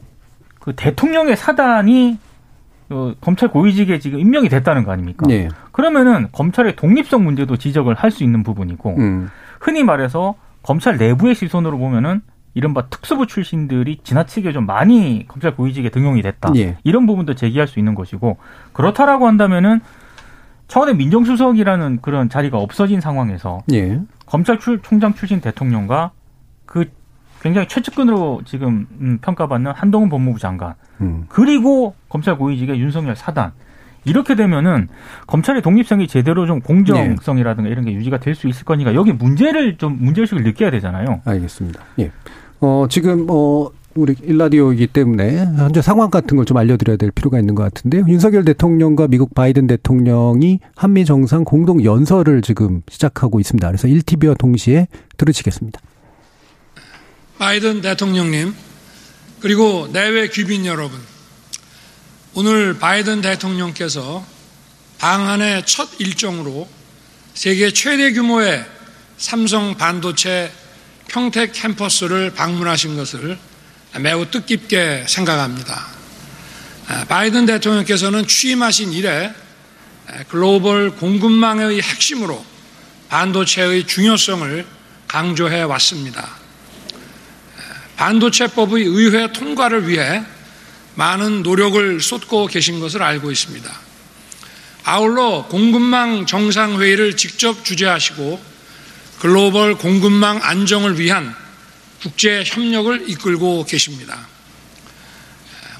[0.58, 2.18] 그 대통령의 사단이
[2.90, 5.24] 어, 검찰 고위직에 지금 임명이 됐다는 거 아닙니까?
[5.30, 5.48] 예.
[5.70, 9.28] 그러면은 검찰의 독립성 문제도 지적을 할 수 있는 부분이고 음.
[9.60, 12.20] 흔히 말해서 검찰 내부의 시선으로 보면은
[12.54, 16.50] 이른바 특수부 출신들이 지나치게 좀 많이 검찰 고위직에 등용이 됐다.
[16.56, 16.76] 예.
[16.82, 18.38] 이런 부분도 제기할 수 있는 것이고
[18.72, 19.80] 그렇다라고 한다면은
[20.70, 24.00] 청와대 민정수석이라는 그런 자리가 없어진 상황에서 예.
[24.26, 26.12] 검찰총장 출신 대통령과
[26.64, 26.84] 그
[27.42, 31.24] 굉장히 최측근으로 지금 음, 평가받는 한동훈 법무부 장관 음.
[31.28, 33.50] 그리고 검찰 고위직의 윤석열 사단
[34.04, 34.88] 이렇게 되면은
[35.26, 39.98] 검찰의 독립성이 제대로 좀 공정성이라든가 이런 게 유지가 될 수 있을 거니까 여기 문제를 좀
[40.00, 41.20] 문제의식을 느껴야 되잖아요.
[41.24, 41.80] 알겠습니다.
[41.98, 42.12] 예.
[42.60, 47.54] 어, 지금, 어, 우리 일라디오이기 때문에 현재 상황 같은 걸 좀 알려드려야 될 필요가 있는
[47.54, 48.04] 것 같은데요.
[48.08, 53.66] 윤석열 대통령과 미국 바이든 대통령이 한미 정상 공동 연설을 지금 시작하고 있습니다.
[53.68, 55.80] 그래서 1TV와 동시에 들으시겠습니다.
[57.38, 58.54] 바이든 대통령님,
[59.40, 60.98] 그리고 내외 귀빈 여러분,
[62.34, 64.24] 오늘 바이든 대통령께서
[64.98, 66.68] 방한의 첫 일정으로
[67.34, 68.64] 세계 최대 규모의
[69.16, 70.50] 삼성 반도체
[71.08, 73.38] 평택 캠퍼스를 방문하신 것을
[73.98, 75.86] 매우 뜻깊게 생각합니다.
[77.08, 79.34] 바이든 대통령께서는 취임하신 이래
[80.28, 82.44] 글로벌 공급망의 핵심으로
[83.08, 84.66] 반도체의 중요성을
[85.08, 86.28] 강조해 왔습니다.
[87.96, 90.22] 반도체법의 의회 통과를 위해
[90.94, 93.70] 많은 노력을 쏟고 계신 것을 알고 있습니다.
[94.84, 98.40] 아울러 공급망 정상회의를 직접 주재하시고
[99.18, 101.34] 글로벌 공급망 안정을 위한
[102.00, 104.26] 국제 협력을 이끌고 계십니다.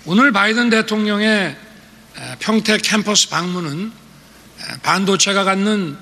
[0.04, 1.56] 오늘 바이든 대통령의
[2.40, 3.92] 평택 캠퍼스 방문은
[4.83, 5.96] 반도체가 갖는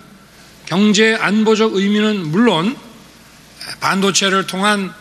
[0.66, 2.76] 경제 안보적 의미는 물론
[3.81, 4.92] 반도체를 통한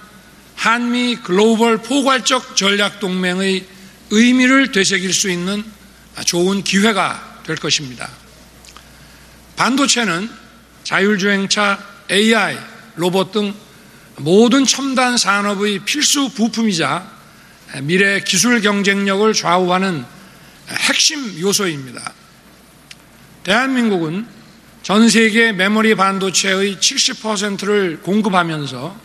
[0.56, 3.66] 한미 글로벌 포괄적 전략 동맹의
[4.12, 5.64] 의미를 되새길 수 있는
[6.26, 8.10] 좋은 기회가 될 것입니다.
[9.56, 10.30] 반도체는
[10.84, 12.58] 자율주행차, AI,
[12.96, 13.54] 로봇 등
[14.18, 17.12] 모든 첨단 산업의 필수 부품이자
[17.84, 20.04] 미래 기술 경쟁력을 좌우하는
[20.70, 22.14] 핵심 요소입니다.
[23.44, 24.28] 대한민국은
[24.82, 28.98] 전 세계 메모리 반도체의 70%를 공급하면서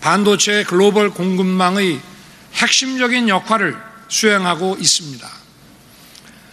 [0.00, 2.00] 반도체 글로벌 공급망의
[2.54, 3.76] 핵심적인 역할을
[4.08, 5.28] 수행하고 있습니다.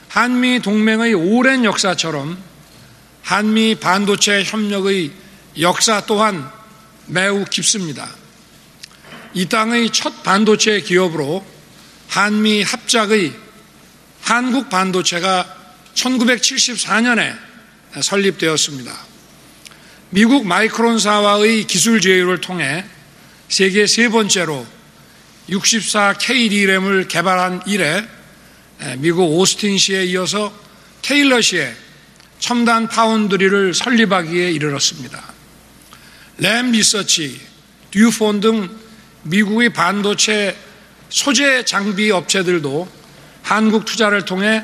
[0.09, 2.37] 한미 동맹의 오랜 역사처럼
[3.23, 5.11] 한미 반도체 협력의
[5.59, 6.58] 역사 또한
[7.09, 8.09] 매우 깊습니다.
[9.33, 11.45] 이 땅의 첫 반도체 기업으로
[12.07, 13.33] 한미 합작의
[14.21, 15.57] 한국 반도체가
[15.93, 17.37] 1974년에
[18.01, 18.95] 설립되었습니다.
[20.11, 22.85] 미국 마이크론사와의 기술 제휴를 통해
[23.47, 24.65] 세계 세 번째로
[25.49, 28.07] 64K D램을 개발한 이래
[28.97, 30.53] 미국 오스틴시에 이어서
[31.01, 31.75] 테일러시에
[32.39, 35.38] 첨단 파운드리를 설립하기에 이르렀습니다.
[36.39, 37.39] 램 리서치,
[37.91, 38.69] 듀폰 등
[39.23, 40.55] 미국의 반도체
[41.09, 42.87] 소재 장비 업체들도
[43.41, 44.63] 한국 투자를 통해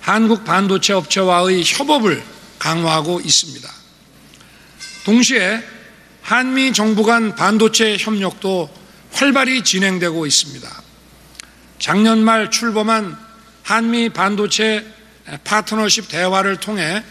[0.00, 2.22] 한국 반도체 업체와의 협업을
[2.58, 3.70] 강화하고 있습니다.
[5.04, 5.62] 동시에
[6.22, 8.70] 한미 정부 간 반도체 협력도
[9.12, 10.82] 활발히 진행되고 있습니다.
[11.78, 13.18] 작년 말 출범한
[13.62, 14.86] 한미 반도체
[15.44, 17.04] 파트너십 대화를 통해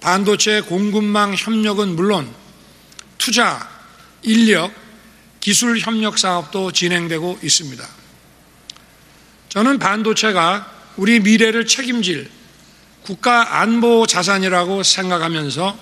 [0.00, 2.43] 반도체 공급망 협력은 물론
[3.18, 3.68] 투자,
[4.22, 4.72] 인력,
[5.40, 7.86] 기술 협력 사업도 진행되고 있습니다.
[9.50, 12.30] 저는 반도체가 우리 미래를 책임질
[13.02, 15.78] 국가 안보 자산이라고 생각하면서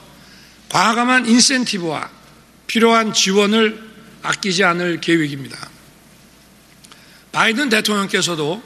[0.68, 2.10] 과감한 인센티브와
[2.66, 3.90] 필요한 지원을
[4.22, 5.56] 아끼지 않을 계획입니다.
[7.30, 8.62] 바이든 대통령께서도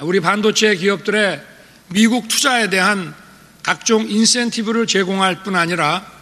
[0.00, 1.42] 우리 반도체 기업들의
[1.88, 3.14] 미국 투자에 대한
[3.62, 6.13] 각종 인센티브를 제공할 뿐 아니라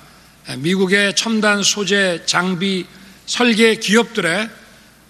[0.59, 2.87] 미국의 첨단 소재 장비
[3.27, 4.51] 설계 기업들의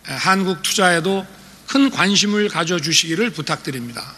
[0.04, 1.26] 한국 투자에도
[1.66, 4.14] 큰 관심을 가져주시기를 부탁드립니다.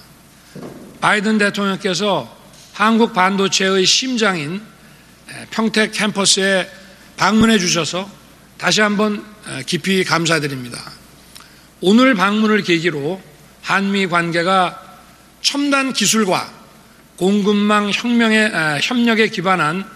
[1.00, 2.36] 바이든 대통령께서
[2.72, 4.60] 한국 반도체의 심장인
[5.50, 6.68] 평택 캠퍼스에
[7.16, 8.10] 방문해 주셔서
[8.58, 9.24] 다시 한번
[9.66, 10.92] 깊이 감사드립니다.
[11.80, 13.22] 오늘 방문을 계기로
[13.62, 14.80] 한미 관계가
[15.42, 16.52] 첨단 기술과
[17.16, 19.88] 공급망 혁명의, 협력에 기반한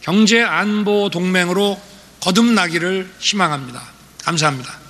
[0.00, 1.80] 경제 안보 동맹으로
[2.20, 3.82] 거듭나기를 희망합니다.
[4.24, 4.80] 감사합니다.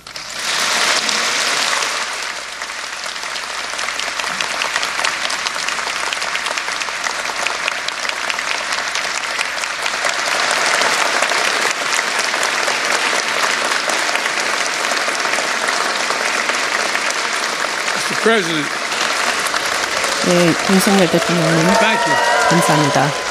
[20.25, 22.49] 네, 윤석열 대통령님 Thank you.
[22.49, 23.30] 감사합니다.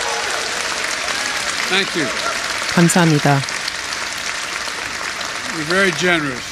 [1.70, 2.08] Thank you.
[2.74, 3.40] 감사합니다.
[5.54, 6.42] You're very generous.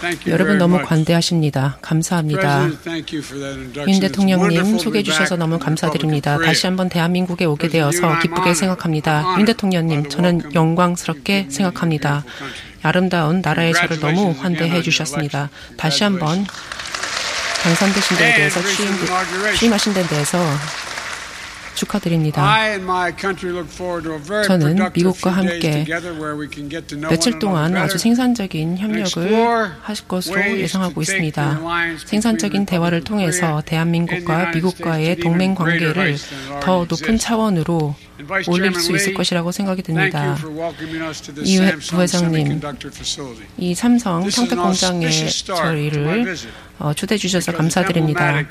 [0.00, 0.80] Thank you 여러분 너무.
[0.84, 1.78] 관대하십니다.
[1.82, 2.40] 감사합니다.
[2.40, 3.92] President, thank you for that introduction.
[3.92, 6.38] 윤 대통령님 소개해 주셔서 너무 감사드립니다.
[6.38, 9.34] 다시 한번 대한민국에 오게 되어서 기쁘게 생각합니다.
[9.38, 12.22] 윤 대통령님, 저는 영광스럽게 생각합니다.
[12.84, 15.50] 아름다운 나라의 저를 너무 환대해 주셨습니다.
[15.76, 16.46] 다시 한번
[17.64, 18.88] 당선되신 데에 대해서 취임,
[19.56, 20.38] 취임하신 데에 대해서
[21.78, 22.42] 축하드립니다.
[22.44, 26.48] I and my country look forward to a very 저는 미국과 함께 together where we
[26.52, 27.98] can get to know 며칠 동안 아주.
[27.98, 31.60] 생산적인 협력을 하실 것으로 예상하고 있습니다.
[32.04, 36.16] 생산적인 대화를 통해서 대한민국과 미국과의 동맹 관계를
[36.60, 37.94] 더 높은 차원으로
[38.48, 40.36] 올릴 수 있을 것이라고 생각이 듭니다.
[41.44, 42.60] 이 부회장님.
[43.58, 46.36] 이 삼성 평택 공장에 저희를.
[46.80, 48.44] 어, 초대해 주셔서 감사드립니다.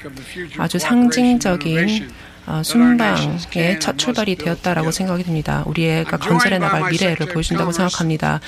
[0.57, 2.09] 아주 상징적인
[2.47, 4.91] 어, 순방의 첫 출발이 되었다라고.
[4.91, 5.63] 생각이 듭니다.
[5.67, 8.39] 우리가 건설해 나갈 미래를 보여준다고 생각합니다.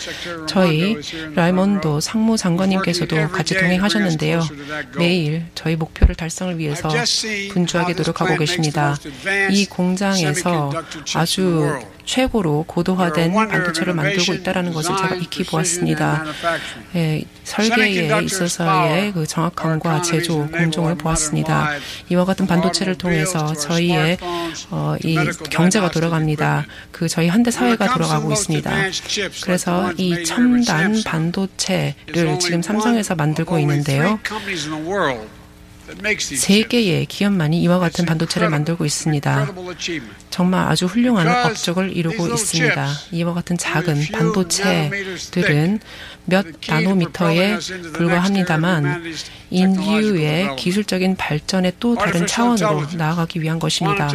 [0.47, 0.95] 저희
[1.35, 2.01] 라이몬도 row.
[2.01, 4.41] 상무 장관님께서도 Working 같이 동행하셨는데요.
[4.97, 6.89] 매일 저희 목표를 달성을 위해서
[7.51, 8.95] 분주하게 노력하고 계십니다.
[9.51, 10.71] 이 공장에서
[11.15, 11.79] 아주.
[12.09, 16.25] 최고로 고도화된 반도체를 만들고 있다는 것을 제가 익히 보았습니다.
[16.95, 21.69] 예, 설계에 있어서의 그 정확함과 제조 공정을 보았습니다.
[22.09, 24.17] 이와 같은 반도체를 통해서 저희의
[24.71, 25.15] 어, 이
[25.51, 26.65] 경제가 돌아갑니다.
[26.91, 28.71] 그 저희 현대 사회가 돌아가고 있습니다.
[29.43, 34.19] 그래서 이 첨단 반도체를 지금 삼성에서 만들고 있는데요.
[36.19, 39.53] 세 개의 기업만이 이와 같은 반도체를 만들고 있습니다.
[40.29, 42.87] 정말 아주 훌륭한 업적을 이루고 있습니다.
[43.11, 45.79] 이와 같은 작은 반도체들은
[46.25, 47.57] 몇 나노미터에
[47.93, 49.03] 불과합니다만
[49.49, 54.09] 인류의 기술적인 발전의 또 다른 차원으로 나아가기 위한 것입니다.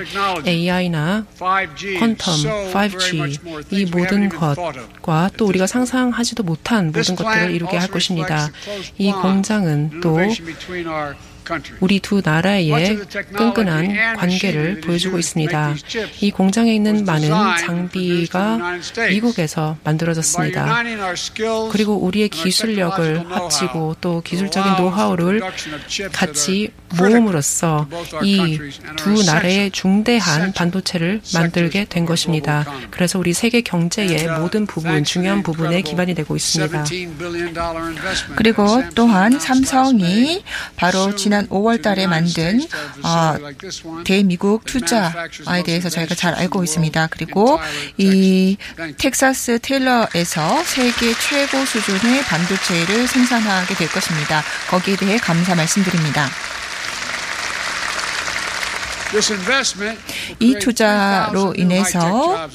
[0.47, 8.49] AI나 퀀텀, 5G 이 모든 것과 또 우리가 상상하지도 못한 모든 것들을 이루게 할 것입니다.
[8.97, 10.19] 이 공장은 또
[11.81, 12.99] 우리 두 나라의
[13.37, 15.75] 끈끈한 관계를 보여주고 있습니다.
[16.21, 17.29] 이 공장에 있는 많은
[17.61, 18.79] 장비가
[19.11, 20.83] 미국에서 만들어졌습니다.
[21.71, 25.41] 그리고 우리의 기술력을 합치고 또 기술적인 노하우를
[26.13, 27.89] 같이 모음으로써
[28.23, 28.59] 이
[28.97, 32.65] 두 나라의 중대한 반도체를 만들게 된 것입니다.
[32.91, 36.85] 그래서 우리 세계 경제의 모든 부분, 중요한 부분에 기반이 되고 있습니다.
[38.37, 40.43] 그리고 또한 삼성이
[40.77, 42.61] 바로 지난 지난 5월 달에 만든
[43.03, 43.35] 어,
[44.05, 47.09] 대미국 투자에 대해서 저희가 잘 알고 있습니다.
[47.11, 47.59] 그리고
[47.97, 48.57] 이
[48.99, 54.45] 텍사스 테일러에서 세계 최고 수준의 반도체를 생산하게 될 것입니다.
[54.71, 56.29] 거기에 대해 감사 말씀드립니다.
[60.41, 62.49] 이 투자로 인해서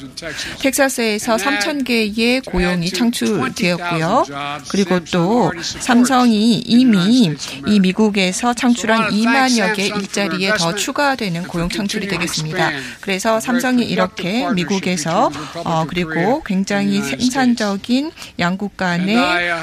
[0.60, 4.24] 텍사스에서 3천 개의 고용이 창출되었고요.
[4.68, 7.34] 그리고 또 삼성이 이미
[7.66, 12.72] 이 미국에서 창출한 2만여 개 일자리에 더 추가되는 고용 창출이 되겠습니다.
[13.00, 15.30] 그래서 삼성이 이렇게 미국에서
[15.64, 19.16] 어 그리고 굉장히 생산적인 양국 간의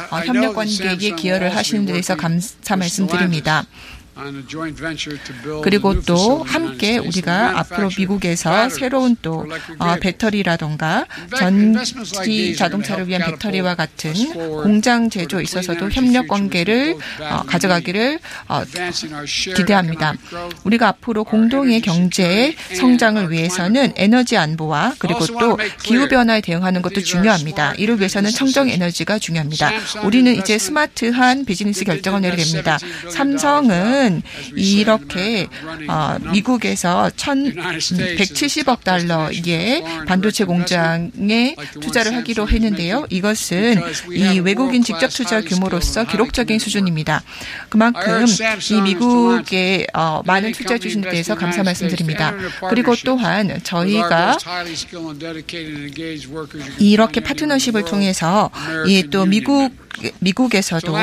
[0.10, 3.66] 어, 협력 관계에 기여를 하시는 데 대해서 감사 말씀드립니다.
[5.64, 9.46] 그리고 또 함께 우리가 앞으로 미국에서 새로운 또
[9.80, 11.06] 어, 배터리라던가
[11.38, 18.64] 전기 자동차를 위한 배터리와 같은 공장 제조에 있어서도 협력 관계를 어, 가져가기를 어,
[19.56, 20.14] 기대합니다.
[20.64, 27.74] 우리가 앞으로 공동의 경제 성장을 위해서는 에너지 안보와 그리고 또 기후 변화에 대응하는 것도 중요합니다.
[27.76, 29.72] 이를 위해서는 청정 에너지가 중요합니다.
[30.04, 32.78] 우리는 이제 스마트한 비즈니스 결정을 내리게 됩니다.
[33.12, 34.22] 삼성은 미국은
[34.56, 35.48] 이렇게
[35.88, 43.06] 어, 미국에서 1,170억 달러의 반도체 공장에 투자를 하기로 했는데요.
[43.10, 47.24] 이것은 이 외국인 직접 투자 규모로서 기록적인 수준입니다.
[47.70, 48.26] 그만큼
[48.72, 52.34] 이 미국에 어, 많은 투자해 주신 데 대해서 감사 말씀드립니다.
[52.70, 54.38] 그리고 또한 저희가
[56.80, 58.50] 이렇게 파트너십을 통해서
[58.88, 59.87] 이또 미국
[60.20, 60.94] 미국에서도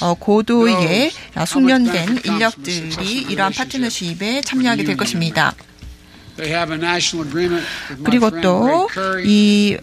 [0.00, 1.10] 어, 고도의
[1.46, 5.54] 숙련된 인력들이 이러한 파트너십에 참여하게 될 것입니다.
[8.04, 8.88] 그리고 또
[9.24, 9.76] 이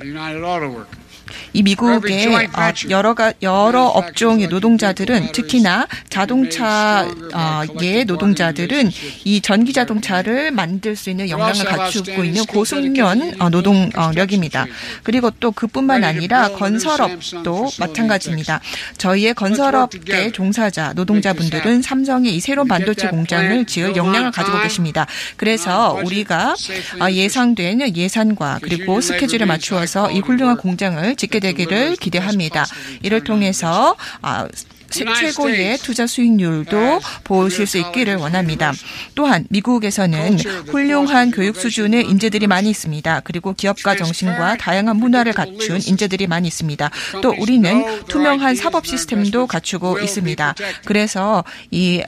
[1.54, 8.92] 이 미국의 어, 여러 가 여러 업종의 노동자들은 특히나 자동차의 노동자들은
[9.26, 14.66] 이 전기 자동차를 만들 수 있는 역량을 갖추고 있는 고숙련 어, 노동력입니다.
[15.04, 18.60] 그리고 또 그뿐만 아니라 건설업도 마찬가지입니다.
[18.98, 25.06] 저희의 건설업계 종사자 노동자분들은 삼성의 이 새로운 반도체 공장을 지을 역량을 가지고 계십니다.
[25.38, 26.56] 그래서 우리가
[27.00, 32.66] 어, 예상된 예산과 그리고 스케줄에 맞추어서 이 훌륭한 공장을 짓게 되기를 기대합니다.
[33.04, 34.48] 이를 통해서 아,
[34.92, 38.74] 최고의 투자 수익률도 보실 수 있기를 원합니다.
[39.16, 43.22] 또한 미국에서는 훌륭한 교육 수준의 인재들이 많이 있습니다.
[43.24, 46.90] 그리고 기업가 정신과 다양한 문화를 갖춘 인재들이 많이 있습니다.
[47.22, 50.56] 또 우리는 투명한 사법 시스템도 갖추고 있습니다.
[50.86, 52.04] 그래서 이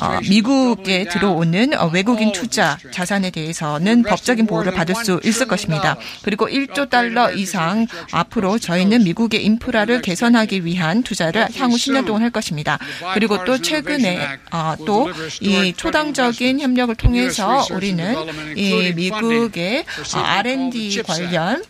[0.00, 5.96] 어, 미국에 들어오는 외국인 투자 자산에 대해서는 법적인 보호를 받을 수 있을 것입니다.
[6.22, 12.30] 그리고 1조 달러 이상 앞으로 저희는 미국의 인프라를 개선하기 위한 투자를 향후 10년 동안 활동할
[12.30, 12.78] 것입니다.
[13.14, 18.14] 그리고 또 최근에 어, 또이 초당적인 협력을 통해서 우리는
[18.56, 21.62] 이 미국의 어, R&D 관련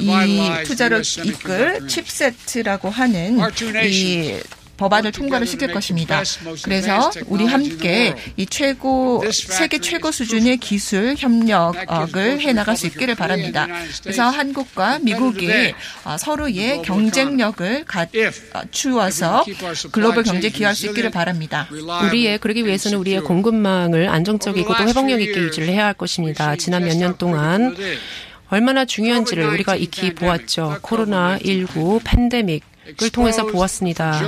[0.00, 3.38] 이 투자를 이끌 칩세트라고 하는
[3.84, 4.38] 이
[4.78, 6.22] 법안을 통과를 시킬 것입니다.
[6.62, 13.66] 그래서 우리 함께 이 최고 세계 최고 수준의 기술 협력을 해 나갈 수 있기를 바랍니다.
[14.02, 15.50] 그래서 한국과 미국이
[16.04, 19.44] 어, 서로의 경쟁력을 갖추어서
[19.92, 21.68] 글로벌 경제 기여할 수 있기를 바랍니다.
[22.06, 26.54] 우리의 그러기 위해서는 우리의 공급망을 안정적이고 또 회복력 있게 유지를 해야 할 것입니다.
[26.56, 27.76] 지난 몇 년 동안
[28.50, 30.78] 얼마나 중요한지를 우리가 익히 보았죠.
[30.82, 32.64] 코로나19 팬데믹
[33.02, 34.18] 을 통해서 보았습니다.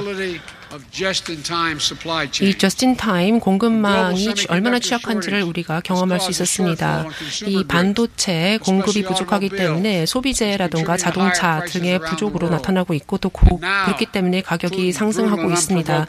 [2.45, 7.07] 이 저스틴 타임 공급망이 얼마나 취약한지를 우리가 경험할 수 있었습니다.
[7.47, 14.43] 이 반도체 공급이 부족하기 때문에 소비재라든가 자동차 등의 부족으로 나타나고 있고 또 고, 그렇기 때문에
[14.43, 16.07] 가격이 상승하고 있습니다.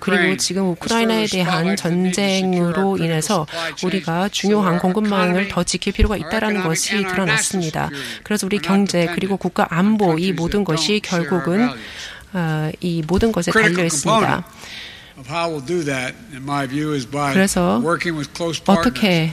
[0.00, 3.46] 그리고 지금 우크라이나에 대한 전쟁으로 인해서
[3.82, 7.90] 우리가 중요한 공급망을 더 지킬 필요가 있다는 것이 드러났습니다.
[8.22, 11.74] 그래서 우리 경제 그리고 국가 안보 이 모든 것이 결국은 어,
[12.80, 14.44] 이 모든 것에 달려 있습니다.
[17.34, 17.80] 그래서
[18.80, 19.32] 어떻게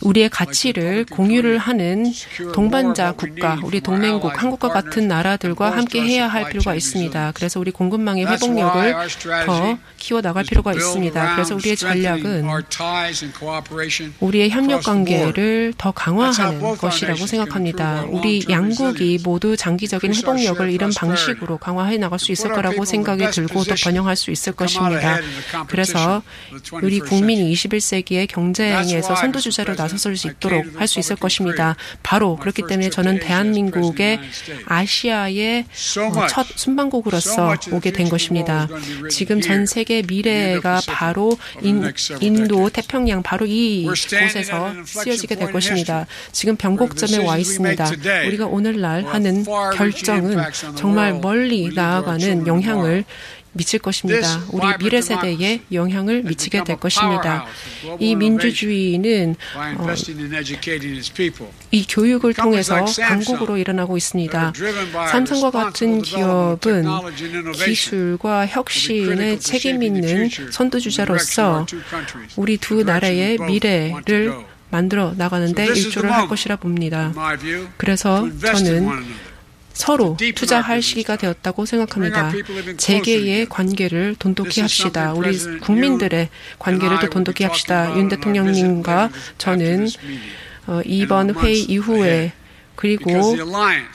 [0.00, 2.12] 우리의 가치를 공유를 하는
[2.52, 7.32] 동반자 국가, 우리 동맹국, 한국과 같은 나라들과 함께 해야 할 필요가 있습니다.
[7.34, 8.94] 그래서 우리 공급망의 회복력을
[9.46, 11.34] 더 키워 나갈 필요가 있습니다.
[11.34, 12.48] 그래서 우리의 전략은
[14.20, 18.04] 우리의 협력 관계를 더 강화하는 것이라고 생각합니다.
[18.08, 23.74] 우리 양국이 모두 장기적인 회복력을 이런 방식으로 강화해 나갈 수 있을 거라고 생각이 들고 또
[23.82, 25.20] 번영할 수 있을 것입니다.
[25.68, 26.22] 그래서
[26.82, 31.74] 우리 국민이 21세기의 경제 전쟁에서 선두주자로 나섰을 수 있도록 할 수 있을 것입니다.
[32.02, 34.20] 바로 그렇기 때문에 저는 대한민국의
[34.66, 35.64] 아시아의
[36.14, 38.68] 어, 첫 순방국으로서 오게 된 것입니다.
[39.10, 46.06] 지금 전 세계 미래가 바로 인, 인도 태평양 바로 이 곳에서 쓰여지게 될 것입니다.
[46.32, 47.84] 지금 변곡점에 와 있습니다.
[48.28, 49.44] 우리가 오늘날 하는
[49.74, 50.38] 결정은
[50.76, 53.04] 정말 멀리 나아가는 영향을
[53.56, 54.42] 미칠 것입니다.
[54.50, 57.46] 우리 미래 세대에 영향을 미치게 될 것입니다.
[57.98, 59.36] 이 민주주의는
[59.78, 59.94] 어,
[61.70, 64.52] 이 교육을 통해서 강국으로 일어나고 있습니다.
[65.10, 66.84] 삼성과 같은 기업은
[67.52, 71.66] 기술과 혁신에 책임 있는 선두주자로서
[72.36, 74.34] 우리 두 나라의 미래를
[74.70, 77.12] 만들어 나가는데 일조를 할 것이라 봅니다.
[77.76, 78.88] 그래서 저는
[79.76, 82.32] 서로 투자할 시기가 되었다고 생각합니다.
[82.78, 85.12] 재계의 관계를 돈독히 합시다.
[85.12, 87.94] 우리 국민들의 관계를 더 돈독히 합시다.
[87.96, 89.86] 윤 대통령님과 저는
[90.66, 92.32] 어, 이번 회의 이후에
[92.74, 93.36] 그리고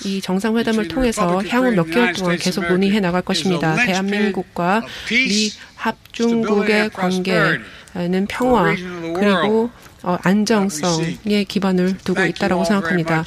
[0.05, 3.75] 이 정상회담을 통해서 향후 몇 개월 동안 계속 논의해 나갈 것입니다.
[3.75, 8.75] 대한민국과 미 합중국의 관계는 평화
[9.15, 13.23] 그리고 어, 안정성에 기반을 두고 있다라고 생각합니다.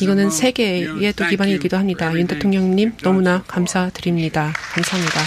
[0.00, 2.12] 이거는 세계의 또 기반이기도 합니다.
[2.14, 4.52] 윤 대통령님 너무나 감사드립니다.
[4.74, 5.20] 감사합니다.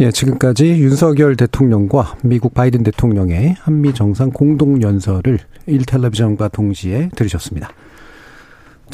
[0.00, 5.38] 예, 지금까지 윤석열 대통령과 미국 바이든 대통령의 한미 정상 공동 연설을
[5.68, 7.70] 1텔레비전과 동시에 들으셨습니다.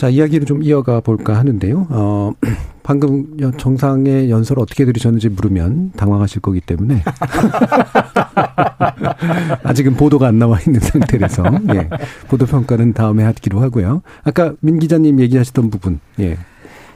[0.01, 1.87] 자, 이야기를 좀 이어가 볼까 하는데요.
[1.91, 2.33] 어,
[2.83, 7.03] 방금 정상의 연설을 어떻게 들으셨는지 물으면 당황하실 거기 때문에.
[9.63, 11.45] 아직은 보도가 안 나와 있는 상태라서,
[11.75, 11.91] 예.
[12.29, 14.01] 보도 평가는 다음에 하기로 하고요.
[14.25, 16.39] 아까 민 기자님 얘기하시던 부분, 예.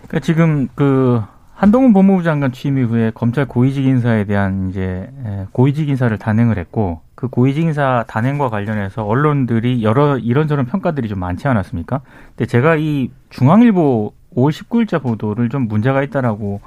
[0.09, 1.21] 그러니까 지금 그
[1.55, 5.09] 한동훈 법무부 장관 취임 이후에 검찰 고위직 인사에 대한 이제
[5.53, 11.47] 고위직 인사를 단행을 했고 그 고위직 인사 단행과 관련해서 언론들이 여러 이런저런 평가들이 좀 많지
[11.47, 12.01] 않았습니까?
[12.31, 16.61] 근데 제가 이 중앙일보 5월 19일자 보도를 좀 문제가 있다라고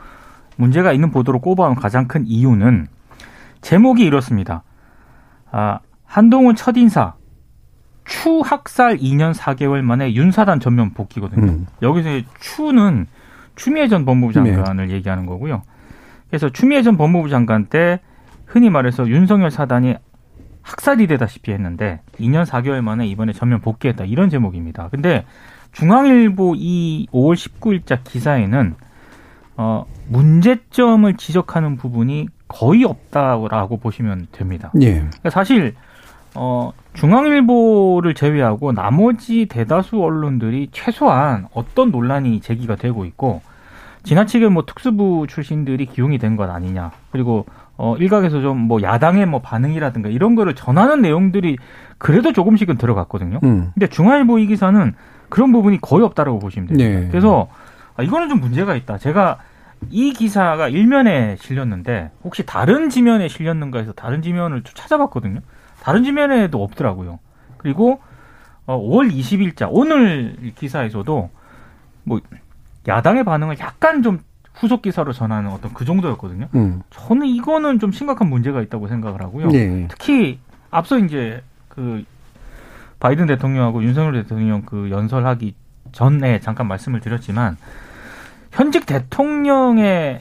[0.56, 2.88] 문제가 있는 보도로 꼽아온 가장 큰 이유는
[3.62, 4.64] 제목이 이렇습니다.
[5.52, 7.14] 아, 한동훈 첫 인사
[8.06, 11.46] 추 학살 2년 4개월 만에 윤사단 전면 복귀거든요.
[11.46, 11.68] 음.
[11.82, 13.06] 여기서 추는
[13.58, 14.94] 추미애 전 법무부 장관을 네.
[14.94, 15.64] 얘기하는 거고요.
[16.30, 18.00] 그래서 추미애 전 법무부 장관 때
[18.46, 19.96] 흔히 말해서 윤석열 사단이
[20.62, 24.90] 학살이 되다시피 했는데 2년 4개월 만에 이번에 전면 복귀했다 이런 제목입니다.
[24.90, 25.26] 근데
[25.72, 28.76] 중앙일보 이 5월 19일자 기사에는
[29.58, 34.72] 어 문제점을 지적하는 부분이 거의 없다고 보시면 됩니다.
[34.82, 34.94] 예.
[34.96, 35.74] 그러니까 사실
[36.38, 43.42] 어 중앙일보를 제외하고 나머지 대다수 언론들이 최소한 어떤 논란이 제기가 되고 있고
[44.04, 46.92] 지나치게 뭐 특수부 출신들이 기용이 된 것 아니냐.
[47.12, 47.46] 그리고
[47.78, 51.58] 어 일각에서 좀 뭐 야당의 뭐 반응이라든가 이런 거를 전하는 내용들이
[51.98, 53.40] 그래도 조금씩은 들어갔거든요.
[53.44, 53.72] 음.
[53.74, 54.94] 근데 중앙일보 이 기사는
[55.30, 56.90] 그런 부분이 거의 없다라고 보시면 됩니다.
[57.02, 57.08] 네.
[57.10, 57.48] 그래서
[57.96, 58.98] 아, 이거는 좀 문제가 있다.
[58.98, 59.38] 제가
[59.90, 65.40] 이 기사가 일면에 실렸는데 혹시 다른 지면에 실렸는가 해서 다른 지면을 좀 찾아봤거든요.
[65.88, 67.18] 다른 지면에도 없더라고요.
[67.56, 68.02] 그리고
[68.66, 71.30] 어 5월 20일자 오늘 기사에서도
[72.04, 72.20] 뭐
[72.86, 74.20] 야당의 반응을 약간 좀
[74.54, 76.50] 후속 기사로 전하는 어떤 그 정도였거든요.
[76.56, 76.82] 음.
[76.90, 79.48] 저는 이거는 좀 심각한 문제가 있다고 생각을 하고요.
[79.48, 79.88] 네.
[79.90, 80.40] 특히
[80.72, 82.04] 앞서 이제 그
[83.00, 85.56] 바이든 대통령하고 윤석열 대통령 그 연설하기
[85.94, 87.56] 전에 잠깐 말씀을 드렸지만
[88.52, 90.20] 현직 대통령의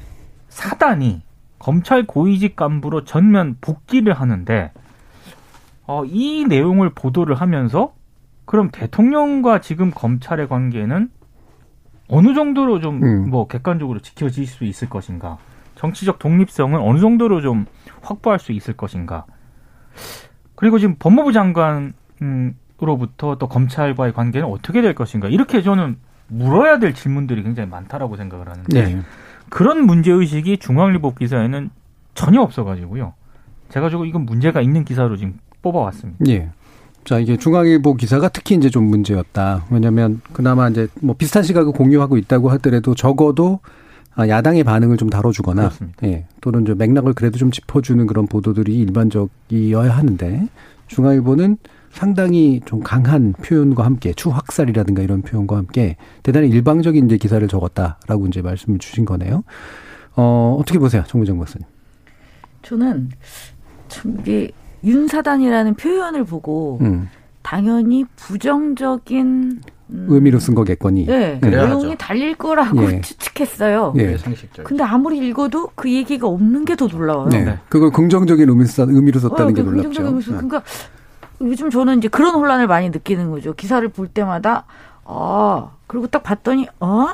[0.49, 1.23] 사단이
[1.59, 4.71] 검찰 고위직 간부로 전면 복귀를 하는데
[5.87, 7.95] 어, 이 내용을 보도를 하면서
[8.45, 11.11] 그럼 대통령과 지금 검찰의 관계는
[12.09, 13.31] 어느 정도로 좀뭐 음.
[13.31, 15.39] 뭐 객관적으로 지켜질 수 있을 것인가?
[15.75, 17.67] 정치적 독립성은 어느 정도로 좀
[18.03, 19.25] 확보할 수 있을 것인가?
[20.55, 25.29] 그리고 지금 법무부 장관으로부터 또 검찰과의 관계는 어떻게 될 것인가?
[25.29, 25.97] 이렇게 저는
[26.29, 29.01] 물어야 될 질문들이 굉장히 많다라고 생각을 하는데 네.
[29.49, 31.71] 그런 문제 의식이 중앙일보 기사에는
[32.15, 33.15] 전혀 없어가지고요.
[33.69, 36.25] 제가 지금 이건 문제가 있는 기사로 지금 뽑아왔습니다.
[36.29, 36.51] 예.
[37.05, 39.67] 자, 이게 중앙일보 기사가 특히 이제 좀 문제였다.
[39.71, 43.61] 왜냐면 그나마 이제 뭐 비슷한 시각을 공유하고 있다고 하더라도 적어도
[44.15, 46.07] 아, 야당의 반응을 좀 다뤄주거나, 그렇습니다.
[46.07, 50.49] 예, 또는 좀 맥락을 그래도 좀 짚어주는 그런 보도들이 일반적이어야 하는데
[50.87, 51.59] 중앙일보는
[51.91, 58.41] 상당히 좀 강한 표현과 함께 추확살이라든가 이런 표현과 함께 대단히 일방적인 이제 기사를 적었다라고 이제
[58.41, 59.45] 말씀을 주신 거네요.
[60.15, 61.67] 어, 어떻게 보세요, 정부정 박사님?
[62.63, 63.11] 저는
[63.89, 64.51] 참 이게
[64.87, 67.09] 윤사단이라는 표현을 보고 음.
[67.43, 71.07] 당연히 부정적인 음, 의미로 쓴 거겠거니.
[71.07, 71.51] 네, 네.
[71.51, 73.01] 내용이 달릴 거라고 예.
[73.01, 73.95] 추측했어요.
[73.99, 74.17] 예.
[74.17, 74.65] 상식적.
[74.65, 77.29] 근데 아무리 읽어도 그 얘기가 없는 게 더 놀라워요.
[77.29, 77.59] 네.
[77.69, 79.89] 그걸 긍정적인 의미로, 썼, 의미로 썼다는 어, 게그 놀랍죠.
[79.89, 80.37] 긍정적인 의미에서 네.
[80.39, 80.63] 그러니까
[81.41, 83.55] 요즘 저는 이제 그런 혼란을 많이 느끼는 거죠.
[83.55, 84.65] 기사를 볼 때마다
[85.05, 87.07] 아 그리고 딱 봤더니 어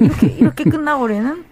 [0.00, 1.44] 이렇게 이렇게 끝나버리는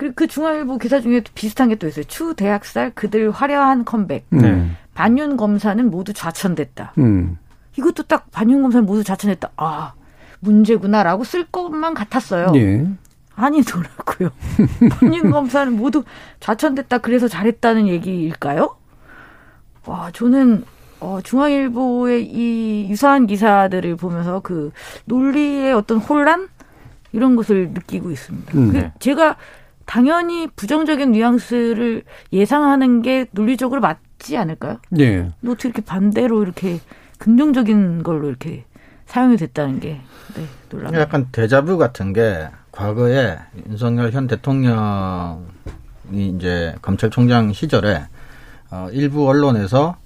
[0.00, 2.06] 그리고 그 중앙일보 기사 중에 또 비슷한 게 또 있어요.
[2.06, 4.24] 추 대학살 그들 화려한 컴백.
[4.32, 4.74] 음.
[4.94, 6.94] 반윤 검사는 모두 좌천됐다.
[6.96, 7.36] 음.
[7.76, 9.50] 이것도 딱 반윤 검사는 모두 좌천됐다.
[9.58, 9.92] 아
[10.38, 12.50] 문제구나라고 쓸 것만 같았어요.
[12.54, 12.86] 예.
[13.34, 14.30] 아니더라고요.
[15.00, 16.02] 반윤 검사는 모두
[16.40, 16.98] 좌천됐다.
[16.98, 18.76] 그래서 잘했다는 얘기일까요?
[19.84, 20.64] 와, 저는
[21.00, 24.72] 어, 중앙일보의 이 유사한 기사들을 보면서 그
[25.04, 26.48] 논리의 어떤 혼란
[27.12, 28.58] 이런 것을 느끼고 있습니다.
[28.58, 28.72] 음.
[28.72, 28.92] 그 네.
[28.98, 29.36] 제가
[29.90, 34.78] 당연히 부정적인 뉘앙스를 예상하는 게 논리적으로 맞지 않을까요?
[35.00, 35.32] 예.
[35.40, 36.78] 근데 어떻게 이렇게 반대로 이렇게
[37.18, 38.64] 긍정적인 걸로 이렇게
[39.06, 40.00] 사용이 됐다는 게
[40.36, 41.02] 네, 놀랍니다.
[41.02, 43.36] 약간 데자뷰 같은 게 과거에
[43.68, 45.40] 윤석열 현 대통령이
[46.12, 48.04] 이제 검찰총장 시절에
[48.70, 49.96] 어, 일부 언론에서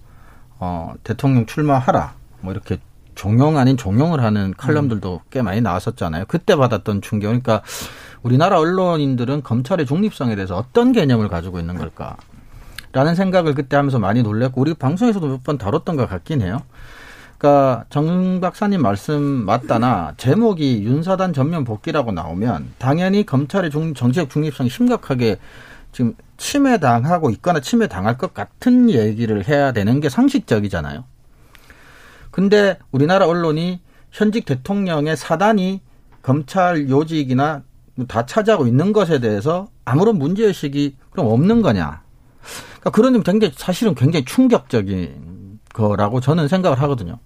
[0.61, 2.79] 어, 대통령 출마하라 뭐 이렇게
[3.15, 6.25] 종용 아닌 종용을 하는 칼럼들도 꽤 많이 나왔었잖아요.
[6.29, 7.29] 그때 받았던 충격.
[7.29, 7.63] 그러니까
[8.23, 12.17] 우리나라 언론인들은 검찰의 중립성에 대해서 어떤 개념을 가지고 있는 걸까?
[12.93, 16.63] 라는 생각을 그때 하면서 많이 놀랬고 우리 방송에서도 몇 번 다뤘던 것 같긴 해요.
[17.39, 24.71] 그러니까 정 박사님 말씀 맞다나 제목이 윤사단 전면 복귀라고 나오면 당연히 검찰의 중, 정치적 중립성이
[24.71, 25.39] 심각하게
[25.93, 31.05] 지금 침해당하고 있거나 침해당할 것 같은 얘기를 해야 되는 게 상식적이잖아요.
[32.35, 33.81] 근데 우리나라 언론이
[34.11, 35.81] 현직 대통령의 사단이
[36.21, 37.63] 검찰 요직이나
[38.09, 42.03] 다 차지하고 있는 것에 대해서 아무런 문제의식이 그럼 없는 거냐.
[42.81, 47.21] 그러니까 그런 점 굉장히 사실은 굉장히 충격적인 거라고 저는 생각을 하거든요.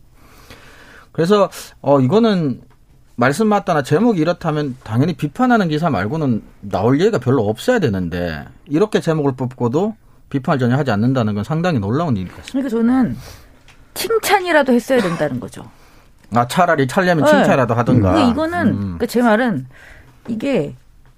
[1.11, 1.49] 그래서
[1.81, 2.61] 어 이거는
[3.17, 9.37] 말씀 맞다나 제목이 이렇다면 당연히 비판하는 기사 말고는 나올 얘기가 별로 없어야 되는데 이렇게 제목을
[9.37, 9.97] 뽑고도
[10.29, 12.53] 비판을 전혀 하지 않는다는 건 상당히 놀라운 같습니다.
[12.53, 13.17] 그러니까 저는
[13.95, 15.65] 칭찬이라도 했어야 된다는 거죠.
[16.35, 17.31] 아 차라리 찰려면 네.
[17.31, 18.13] 칭찬이라도 하든가.
[18.13, 18.81] 근데 이거는 음.
[18.81, 19.67] 그러니까 제 말은
[20.29, 20.75] 이게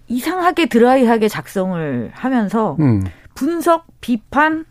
[0.08, 3.04] 이상하게 드라이하게 작성을 하면서 음.
[3.34, 4.64] 분석, 비판,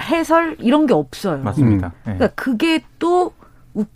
[0.00, 1.42] 해설 이런 게 없어요.
[1.42, 1.88] 맞습니다.
[1.88, 1.92] 음.
[1.98, 2.02] 예.
[2.16, 3.32] 그러니까 그게 또
[3.74, 3.88] 웃,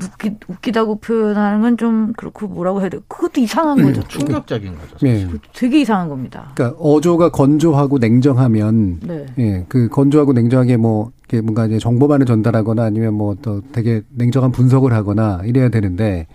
[0.00, 2.98] 웃기, 웃기다고 표현하는 건 좀 그렇고 뭐라고 해야 돼?
[3.08, 4.02] 그것도 이상한 거죠.
[4.08, 5.06] 충격적인 거죠.
[5.06, 5.28] 예.
[5.54, 6.50] 되게 이상한 겁니다.
[6.54, 9.26] 그러니까 어조가 건조하고 냉정하면 네.
[9.38, 14.50] 예, 그 건조하고 냉정하게 뭐 이게 뭔가 이제 정보만을 전달하거나 아니면 뭐 또 되게 냉정한
[14.50, 16.26] 분석을 하거나 이래야 되는데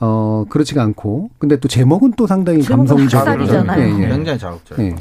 [0.00, 3.82] 어 그렇지가 않고 근데 또 제목은 또 상당히 제목은 감성적 학살이잖아요.
[3.82, 4.08] 예, 예.
[4.08, 4.86] 굉장히 자극적이고.
[4.86, 4.94] 예.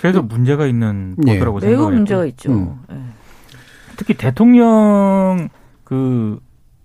[0.00, 1.34] 그래서 문제가 있는 예.
[1.34, 2.50] 보도라고 매우 문제가 있죠.
[2.52, 2.78] 음.
[2.90, 2.96] 예.
[3.96, 5.48] 특히 대통령
[5.84, 6.38] 그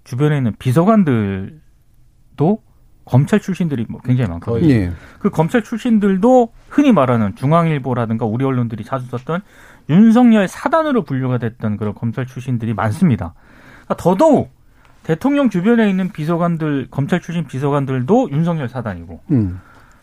[0.08, 1.60] 주변에 있는 비서관들도
[3.04, 4.70] 검찰 출신들이 뭐 굉장히 많거든요.
[4.70, 4.92] 예.
[5.20, 9.42] 그 검찰 출신들도 흔히 말하는 중앙일보라든가 우리 언론들이 자주 썼던
[9.90, 13.34] 윤석열 사단으로 분류가 됐던 그런 검찰 출신들이 많습니다.
[13.84, 14.52] 그러니까 더더욱
[15.04, 19.60] 대통령 주변에 있는 비서관들, 검찰 출신 비서관들도 윤석열 사단이고 음.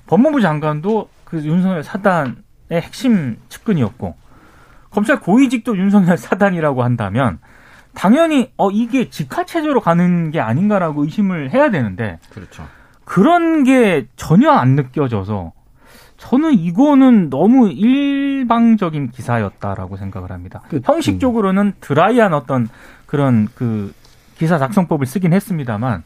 [0.06, 2.34] 법무부 장관도 그 윤석열 사단의
[2.72, 4.16] 핵심 측근이었고
[4.90, 7.38] 검찰 고위직도 윤석열 사단이라고 한다면
[7.94, 12.66] 당연히 어 이게 직화 체제로 가는 게 아닌가라고 의심을 해야 되는데 그렇죠.
[13.04, 15.52] 그런 게 전혀 안 느껴져서
[16.16, 20.62] 저는 이거는 너무 일방적인 기사였다라고 생각을 합니다.
[20.68, 22.68] 그, 형식적으로는 드라이한 어떤
[23.06, 23.92] 그런 그
[24.36, 26.02] 기사 작성법을 쓰긴 했습니다만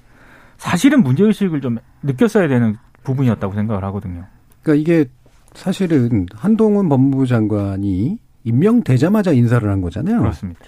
[0.56, 4.26] 사실은 문제의식을 좀 느꼈어야 되는 부분이었다고 생각을 하거든요.
[4.62, 5.08] 그러니까 이게
[5.54, 10.18] 사실은 한동훈 법무부 장관이 임명되자마자 인사를 한 거잖아요.
[10.18, 10.60] 그렇습니다.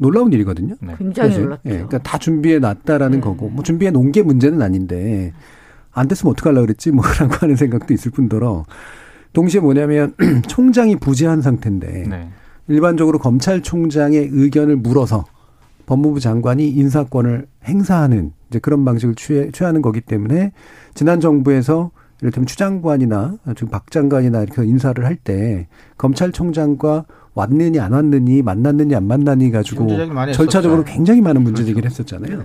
[0.00, 0.74] 놀라운 일이거든요.
[0.80, 0.94] 네.
[0.98, 1.44] 굉장히 사실.
[1.44, 1.62] 놀랐죠.
[1.66, 3.20] 예, 그러니까 다 준비해 놨다라는 네.
[3.20, 5.32] 거고, 뭐 준비해 놓은 게 문제는 아닌데,
[5.92, 8.64] 안 됐으면 어떡하려고 그랬지, 뭐라고 하는 생각도 있을 뿐더러,
[9.34, 10.14] 동시에 뭐냐면,
[10.48, 12.28] 총장이 부재한 상태인데, 네.
[12.68, 15.24] 일반적으로 검찰총장의 의견을 물어서
[15.86, 20.52] 법무부 장관이 인사권을 행사하는 이제 그런 방식을 취해, 취하는 거기 때문에,
[20.94, 21.90] 지난 정부에서
[22.22, 27.04] 이를테면 추 장관이나 지금 박 장관이나 이렇게 인사를 할 때, 검찰총장과
[27.34, 29.88] 왔느니 안 왔느니 만났느니 안 만났느니 가지고
[30.32, 30.92] 절차적으로 했었죠.
[30.92, 32.44] 굉장히 많은 문제 제기를 했었잖아요.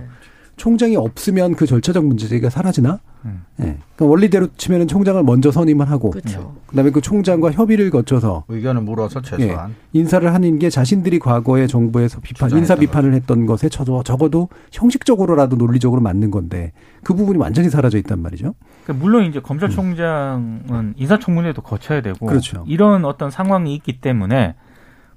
[0.56, 2.98] 총장이 없으면 그 절차적 문제제기가 사라지나?
[3.26, 3.44] 음.
[3.60, 3.64] 예.
[3.94, 6.56] 그러니까 원리대로 치면은 총장을 먼저 선임을 하고 그렇죠.
[6.66, 12.50] 그다음에 그 총장과 협의를 거쳐서 의견을 물어서 최소한 인사를 하는 게 자신들이 과거에 정부에서 비판,
[12.52, 16.72] 인사 비판을 했던 것에 적어도, 적어도 형식적으로라도 논리적으로 맞는 건데
[17.02, 18.54] 그 부분이 완전히 사라져 있단 말이죠.
[18.84, 22.64] 그러니까 물론 이제 검찰총장은 인사청문회도 거쳐야 되고 그렇죠.
[22.66, 24.54] 이런 어떤 상황이 있기 때문에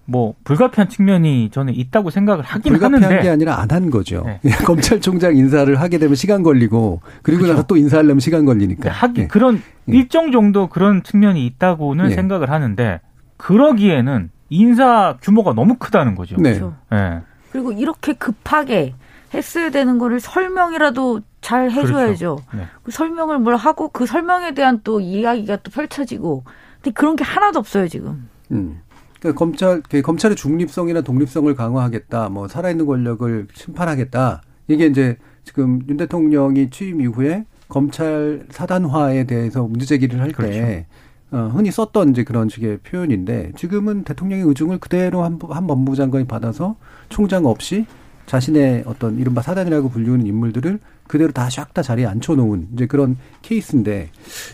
[0.10, 4.24] 뭐 불가피한 측면이 저는 있다고 생각을 하긴 불가피한 하는데 게 아니라 안 한 거죠.
[4.26, 4.40] 네.
[4.66, 7.54] 검찰총장 인사를 하게 되면 시간 걸리고 그리고 그렇죠.
[7.54, 8.90] 나서 또 인사하려면 시간 걸리니까.
[8.90, 9.28] 하기 예.
[9.28, 12.16] 그런 일정 정도 그런 측면이 있다고는 예.
[12.16, 13.00] 생각을 하는데
[13.38, 16.36] 그러기에는 인사 규모가 너무 크다는 거죠.
[16.38, 16.54] 네.
[16.56, 16.76] 그렇죠.
[16.94, 17.20] 예.
[17.52, 18.96] 그리고 이렇게 급하게
[19.34, 22.40] 했어야 되는 거를 설명이라도 잘 해줘야죠.
[22.54, 22.64] 네.
[22.84, 26.44] 그 설명을 뭘 하고 그 설명에 대한 또 이야기가 또 펼쳐지고.
[26.82, 28.28] 근데 그런 게 하나도 없어요 지금.
[28.52, 28.82] 음.
[29.20, 34.42] 그러니까 검찰 그 검찰의 중립성이나 독립성을 강화하겠다, 뭐 살아있는 권력을 심판하겠다.
[34.68, 40.88] 이게 이제 지금 윤 대통령이 취임 이후에 검찰 사단화에 대해서 문제 제기를 할때
[41.32, 46.26] 어, 흔히 썼던 이제 그런 식의 표현인데 지금은 대통령의 의중을 그대로 한, 한 법무부 장관이
[46.26, 46.76] 받아서
[47.10, 47.86] 총장 없이
[48.30, 54.12] 자신의 어떤 이른바 사단이라고 불리우는 인물들을 그대로 다 샥 다 자리에 앉혀놓은 이제 그런 케이스인데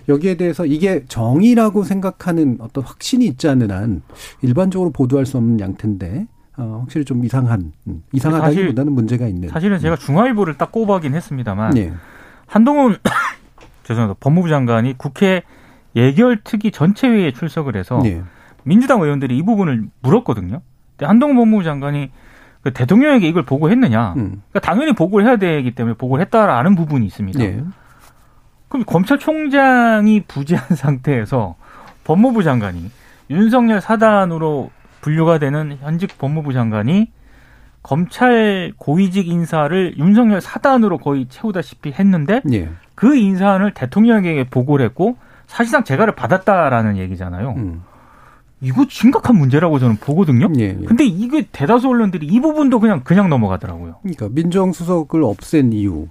[0.07, 4.01] 여기에 대해서 이게 정의라고 생각하는 어떤 확신이 있지 않는 한
[4.41, 9.97] 일반적으로 보도할 수 없는 양태인데 어, 확실히 좀 이상한 음, 이상하다기보다는 문제가 있는 사실은 제가
[9.97, 11.91] 중앙일보를 딱 꼽아긴 했습니다만 예.
[12.47, 12.95] 한동훈
[13.83, 15.43] 죄송합니다 법무부 장관이 국회
[15.97, 18.23] 예결특위 전체 회의에 출석을 해서 예.
[18.63, 20.61] 민주당 의원들이 이 부분을 물었거든요.
[20.91, 22.09] 근데 한동훈 법무부 장관이
[22.65, 24.13] 그 대통령에게 이걸 보고했느냐?
[24.17, 24.41] 음.
[24.49, 27.39] 그러니까 당연히 보고를 해야 되기 때문에 보고를 했다라는 부분이 있습니다.
[27.43, 27.63] 예.
[28.69, 31.53] 그럼 검찰총장이 부재한 상태에서
[32.05, 32.89] 법무부 장관이
[33.29, 37.11] 윤석열 사단으로 분류가 되는 현직 법무부 장관이
[37.83, 42.69] 검찰 고위직 인사를 윤석열 사단으로 거의 채우다시피 했는데 예.
[42.95, 47.51] 그 인사안을 대통령에게 보고를 했고 사실상 재가를 받았다라는 얘기잖아요.
[47.57, 47.83] 음.
[48.65, 50.51] 이거 심각한 문제라고 저는 보거든요.
[50.57, 50.85] 예, 예.
[50.85, 53.97] 근데 이게 대다수 언론들이 이 부분도 그냥 그냥 넘어가더라고요.
[54.01, 56.07] 그러니까 민정수석을 없앤 이유,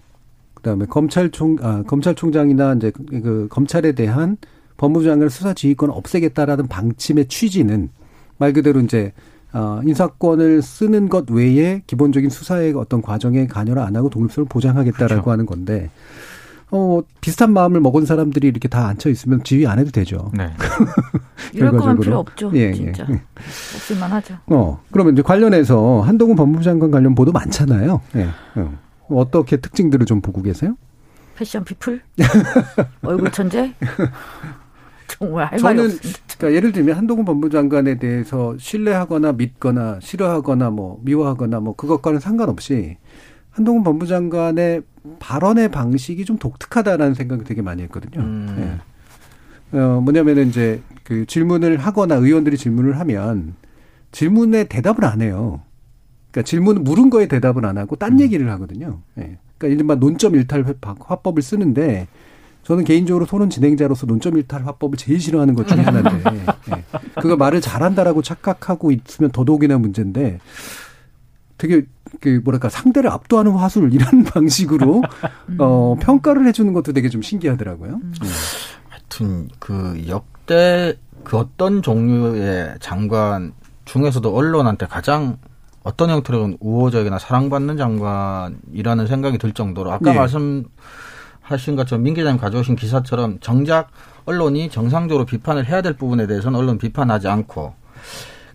[0.55, 4.37] 그다음에 검찰총 아, 검찰총장이나 이제 그, 그 검찰에 대한
[4.77, 7.91] 법무부 장관 수사 지휘권을 없애겠다라는 방침의 취지는
[8.39, 9.13] 말 그대로 이제
[9.53, 15.31] 어, 인사권을 쓰는 것 외에 기본적인 수사의 어떤 과정에 관여를 안 하고 독립성을 보장하겠다라고 그렇죠.
[15.31, 15.91] 하는 건데
[16.71, 20.31] 어, 비슷한 마음을 먹은 사람들이 이렇게 다 앉혀 있으면 지휘 안 해도 되죠.
[20.35, 20.51] 네.
[21.53, 22.01] 이럴 거면.
[22.01, 22.51] 필요 없죠.
[22.55, 22.73] 예, 예.
[22.73, 23.07] 진짜.
[23.07, 24.37] 없을만 하죠.
[24.47, 28.01] 어, 그러면 이제 관련해서 한동훈 법무부 장관 관련 보도 많잖아요.
[28.17, 28.29] 예.
[28.57, 28.79] 어.
[29.09, 30.77] 어떻게 특징들을 좀 보고 계세요?
[31.37, 32.01] 패션 피플?
[33.03, 33.75] 얼굴 천재?
[35.07, 35.91] 정말 할 저는.
[36.39, 42.97] 그러니까 예를 들면 한동훈 법무부 장관에 대해서 신뢰하거나 믿거나 싫어하거나 뭐 미워하거나 뭐 그것과는 상관없이
[43.55, 44.83] 한동훈 법무부 장관의
[45.21, 48.23] 발언의 방식이 좀 독특하다라는 생각을 되게 많이 했거든요.
[48.23, 48.81] 음.
[49.73, 49.79] 예.
[49.79, 53.55] 어, 뭐냐면은 이제 그 질문을 하거나 의원들이 질문을 하면
[54.13, 55.61] 질문에 대답을 안 해요.
[56.31, 59.01] 그러니까 질문 물은 거에 대답을 안 하고 딴 얘기를 하거든요.
[59.19, 59.39] 예.
[59.57, 62.09] 그러니까 이른바 논점 일탈 화법을 쓰는데
[62.65, 66.85] 저는 개인적으로 토론 진행자로서 논점 일탈 화법을 제일 싫어하는 것 중에 하나인데 예.
[67.21, 70.41] 그거 말을 잘한다라고 착각하고 있으면 더더욱이나 문제인데
[71.65, 71.87] 되게
[72.21, 75.03] 그 뭐랄까 상대를 압도하는 화술 이런 방식으로
[75.59, 78.01] 어 평가를 해주는 것도 되게 좀 신기하더라고요.
[78.23, 78.29] 예.
[78.91, 80.95] 하여튼 그 역대
[81.25, 83.55] 그 어떤 종류의 장관
[83.87, 85.39] 중에서도 언론한테 가장
[85.85, 90.19] 어떤 형태로든 우호적이나 사랑받는 장관이라는 생각이 들 정도로 아까 예.
[90.19, 93.89] 말씀하신 것처럼 민 기자님 가져오신 기사처럼 정작
[94.27, 97.75] 언론이 정상적으로 비판을 해야 될 부분에 대해서는 언론 비판하지 않고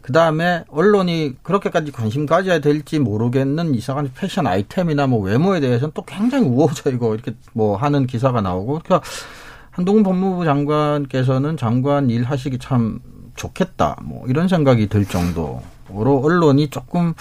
[0.10, 6.02] 그 다음에 언론이 그렇게까지 관심 가져야 될지 모르겠는 이상한 패션 아이템이나 뭐 외모에 대해서는 또
[6.02, 9.08] 굉장히 우호적 이고 이렇게 뭐 하는 기사가 나오고 그러니까
[9.70, 12.98] 한동훈 법무부 장관께서는 장관 일 하시기 참
[13.36, 15.62] 좋겠다 뭐 이런 생각이 들 정도로
[15.94, 17.14] 언론이 조금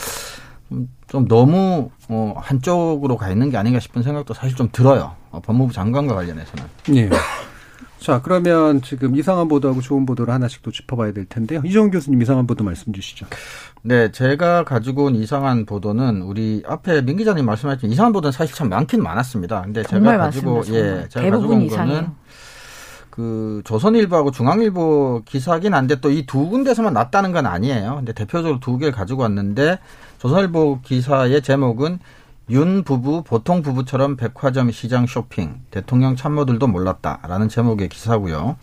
[0.71, 5.15] 좀- 좀 너무 어 한쪽으로 가 있는 게 아닌가 싶은 생각도 사실 좀 들어요.
[5.31, 6.65] 어, 법무부 장관과 관련해서는.
[6.95, 7.11] 예.
[8.01, 11.61] 자, 그러면 지금 이상한 보도하고 좋은 보도를 하나씩 또 짚어봐야 될 텐데요.
[11.65, 13.27] 이종훈 교수님 이상한 보도 말씀 주시죠.
[13.83, 18.69] 네, 제가 가지고 온 이상한 보도는 우리 앞에 민 기자님 말씀하셨지만 이상한 보도는 사실 참
[18.69, 19.63] 많긴 많았습니다.
[19.63, 20.79] 근데 정말 제가 가지고 많습니다.
[20.81, 21.03] 정말.
[21.05, 21.95] 예, 제가 가지고 대부분 온 이상해요.
[21.97, 22.11] 거는
[23.11, 27.97] 그 조선일보하고 중앙일보 기사긴 한데 또 이 두 군데서만 났다는 건 아니에요.
[27.97, 29.81] 근데 대표적으로 두 개를 가지고 왔는데
[30.19, 31.99] 조선일보 기사의 제목은
[32.51, 38.57] 윤 부부 보통 부부처럼 백화점 시장 쇼핑 대통령 참모들도 몰랐다라는 제목의 기사고요.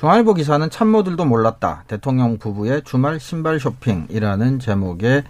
[0.00, 5.22] 중앙일보 기사는 참모들도 몰랐다 대통령 부부의 주말 신발 쇼핑이라는 제목의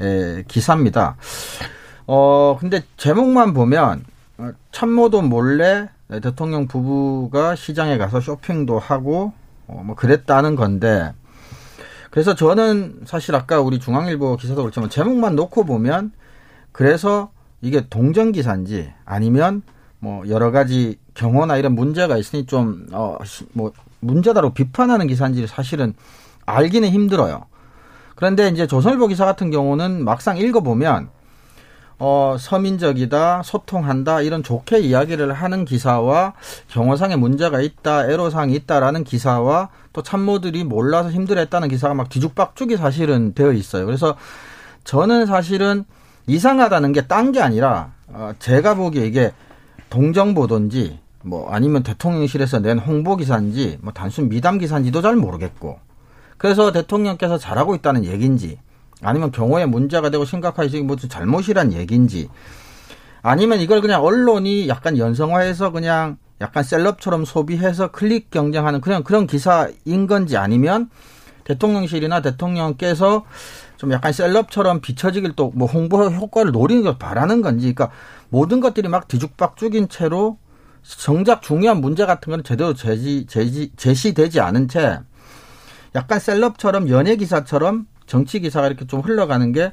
[0.00, 1.16] 에, 기사입니다.
[2.06, 4.04] 어 근데 제목만 보면
[4.38, 9.32] 어, 참모도 몰래 대통령 부부가 시장에 가서 쇼핑도 하고
[9.68, 11.14] 어, 뭐 그랬다는 건데
[12.10, 16.10] 그래서 저는 사실 아까 우리 중앙일보 기사도 그렇지만 제목만 놓고 보면
[16.74, 17.30] 그래서
[17.62, 19.62] 이게 동정 기사인지 아니면
[20.00, 23.18] 뭐 여러 가지 경호나 이런 문제가 있으니 좀 어
[23.52, 25.94] 뭐 문제다로 비판하는 기사인지 사실은
[26.44, 27.46] 알기는 힘들어요.
[28.16, 31.08] 그런데 이제 조선일보 기사 같은 경우는 막상 읽어보면
[32.00, 36.34] 어, 서민적이다, 소통한다, 이런 좋게 이야기를 하는 기사와
[36.68, 43.52] 경호상에 문제가 있다, 애로사항이 있다라는 기사와 또 참모들이 몰라서 힘들었다는 기사가 막 뒤죽박죽이 사실은 되어
[43.52, 43.86] 있어요.
[43.86, 44.16] 그래서
[44.82, 45.84] 저는 사실은
[46.26, 49.32] 이상하다는 게 딴 게 아니라, 어, 제가 보기에 이게
[49.90, 55.78] 동정보도인지, 뭐 아니면 대통령실에서 낸 홍보 기사인지, 뭐 단순 미담 기사인지도 잘 모르겠고,
[56.38, 58.58] 그래서 대통령께서 잘하고 있다는 얘기인지,
[59.02, 62.28] 아니면 경호에 문제가 되고 심각하게 뭐 잘못이란 얘기인지
[63.22, 70.06] 아니면 이걸 그냥 언론이 약간 연성화해서 그냥 약간 셀럽처럼 소비해서 클릭 경쟁하는 그냥 그런 기사인
[70.06, 70.88] 건지 아니면
[71.44, 73.24] 대통령실이나 대통령께서
[73.84, 77.90] 좀 약간 셀럽처럼 비춰지길 또 뭐 홍보 효과를 노리는 걸 바라는 건지 그러니까
[78.30, 80.38] 모든 것들이 막 뒤죽박죽인 채로
[80.82, 85.00] 정작 중요한 문제 같은 거는 제대로 제시, 제시, 제시되지 않은 채
[85.94, 89.72] 약간 셀럽처럼 연예 기사처럼 정치 기사가 이렇게 좀 흘러가는 게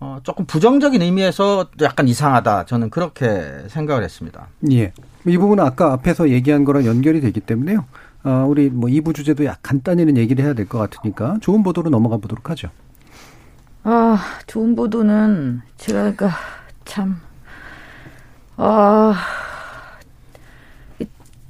[0.00, 2.64] 어, 조금 부정적인 의미에서 약간 이상하다.
[2.66, 4.48] 저는 그렇게 생각을 했습니다.
[4.72, 4.92] 예.
[5.26, 7.84] 이 부분은 아까 앞에서 얘기한 거랑 연결이 되기 때문에요.
[8.24, 12.16] 어, 우리 뭐 2부 주제도 약 간단히는 얘기를 해야 될 것 같으니까 좋은 보도로 넘어가
[12.16, 12.68] 보도록 하죠.
[13.84, 16.30] 아, 좋은 보도는 제가 그러니까
[16.86, 17.20] 참,
[18.56, 19.14] 아,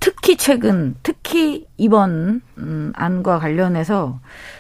[0.01, 4.19] 특히 최근, 특히 이번 음, 안과 관련해서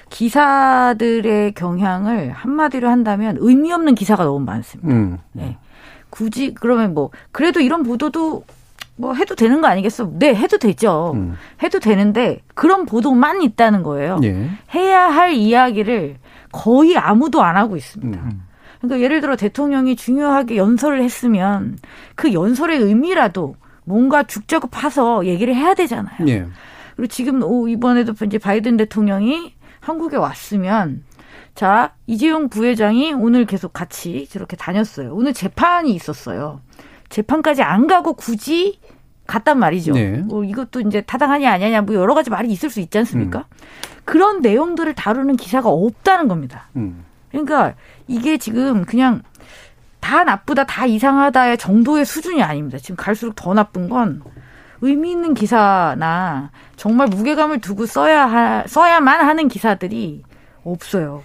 [0.09, 4.95] 기사들의 경향을 한마디로 한다면 의미 없는 기사가 너무 많습니다.
[4.95, 5.18] 음.
[5.33, 5.59] 네.
[6.11, 8.45] 굳이 그러면 뭐 그래도 이런 보도도
[8.97, 10.11] 뭐 해도 되는 거 아니겠어?
[10.14, 11.12] 네, 해도 되죠.
[11.16, 11.35] 음.
[11.62, 14.20] 해도 되는데 그런 보도만 있다는 거예요.
[14.22, 14.49] 예.
[14.75, 16.16] 해야 할 이야기를
[16.55, 18.23] 거의 아무도 안 하고 있습니다.
[18.23, 18.43] 음.
[18.81, 21.79] 그러니까 예를 들어 대통령이 중요하게 연설을 했으면
[22.15, 26.29] 그 연설의 의미라도 뭔가 죽자고 파서 얘기를 해야 되잖아요.
[26.29, 26.47] 예.
[26.95, 31.03] 그리고 지금 이번에도 이제 바이든 대통령이 한국에 왔으면
[31.57, 35.13] 자 이재용 부회장이 오늘 계속 같이 저렇게 다녔어요.
[35.13, 36.61] 오늘 재판이 있었어요.
[37.09, 38.79] 재판까지 안 가고 굳이
[39.27, 39.93] 갔단 말이죠.
[39.93, 40.19] 네.
[40.19, 43.41] 뭐 이것도 이제 타당하냐 아니냐 뭐 여러 가지 말이 있을 수 있지 않습니까?
[43.41, 43.45] 음.
[44.05, 46.69] 그런 내용들을 다루는 기사가 없다는 겁니다.
[46.77, 47.05] 음.
[47.31, 47.75] 그러니까
[48.07, 49.23] 이게 지금 그냥
[50.01, 52.79] 다 나쁘다, 다 이상하다의 정도의 수준이 아닙니다.
[52.79, 54.23] 지금 갈수록 더 나쁜 건
[54.83, 60.23] 의미 있는 기사나 정말 무게감을 두고 써야 하, 써야만 하는 기사들이
[60.63, 61.23] 없어요.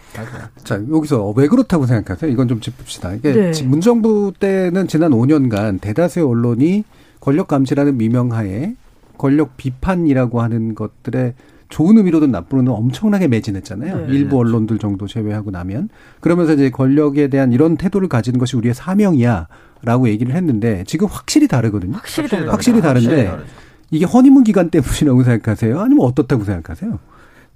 [0.64, 2.32] 자, 여기서 왜 그렇다고 생각하세요?
[2.32, 3.14] 이건 좀 짚읍시다.
[3.16, 3.64] 이게 네.
[3.64, 6.84] 문정부 때는 지난 5년간 대다수의 언론이
[7.20, 8.76] 권력 감시라는 미명하에
[9.18, 11.34] 권력 비판이라고 하는 것들에
[11.70, 14.08] 좋은 의미로든 나쁘로는 엄청나게 매진했잖아요.
[14.08, 14.14] 네.
[14.14, 15.90] 일부 언론들 정도 제외하고 나면
[16.20, 21.96] 그러면서 이제 권력에 대한 이런 태도를 가지는 것이 우리의 사명이야라고 얘기를 했는데 지금 확실히 다르거든요.
[21.96, 23.50] 확실히 다르 확실히 다른데 확실히
[23.92, 25.80] 이게 허니문 기간 때문이라고 생각하세요?
[25.80, 27.00] 아니면 어떻다고 생각하세요?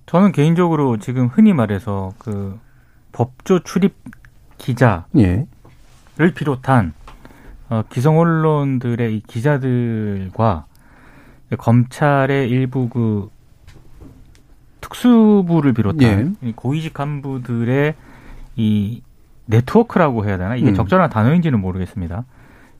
[0.06, 2.58] 저는 개인적으로 지금 흔히 말해서 그
[3.12, 3.96] 법조 출입
[4.58, 5.48] 기자를 예.
[6.36, 6.94] 비롯한
[7.70, 10.66] 어, 기성 언론들의 이 기자들과
[11.58, 13.30] 검찰의 일부 그
[14.84, 16.52] 특수부를 비롯한 예.
[16.56, 17.96] 고위직 간부들의
[18.58, 19.02] 이
[19.46, 20.74] 네트워크라고 해야 되나 이게 음.
[20.74, 22.26] 적절한 단어인지는 모르겠습니다.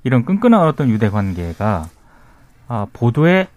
[0.04, 1.86] 이런 끈끈한 어떤 유대 관계가
[2.68, 3.48] 아, 보도에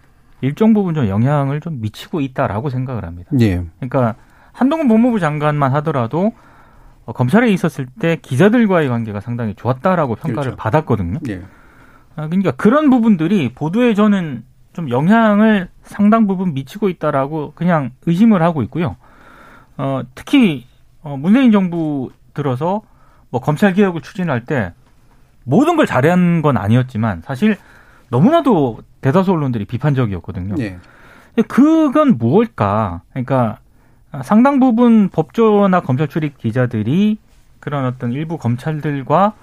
[0.41, 3.31] 일정 부분 좀 영향을 좀 미치고 있다라고 생각을 합니다.
[3.39, 3.63] 예.
[3.79, 4.15] 그러니까
[4.53, 6.31] 한동훈 법무부 장관만 하더라도
[7.05, 10.55] 어, 검찰에 있었을 때 기자들과의 관계가 상당히 좋았다라고 평가를 그렇죠.
[10.57, 11.19] 받았거든요.
[11.29, 11.41] 예.
[12.15, 14.43] 아, 그러니까 그런 부분들이 보도에 저는
[14.73, 18.95] 좀 영향을 상당 부분 미치고 있다라고 그냥 의심을 하고 있고요.
[19.77, 20.65] 어, 특히
[21.01, 22.81] 어, 문재인 정부 들어서
[23.29, 24.73] 뭐 검찰 개혁을 추진할 때
[25.43, 27.57] 모든 걸 잘한 건 아니었지만 사실
[28.09, 30.55] 너무나도 대다수 언론들이 비판적이었거든요.
[30.55, 30.77] 네.
[31.47, 33.01] 그건 무엇일까?
[33.11, 33.59] 그러니까
[34.23, 37.17] 상당 부분 법조나 검찰 출입 기자들이
[37.59, 39.33] 그런 어떤 일부 검찰들과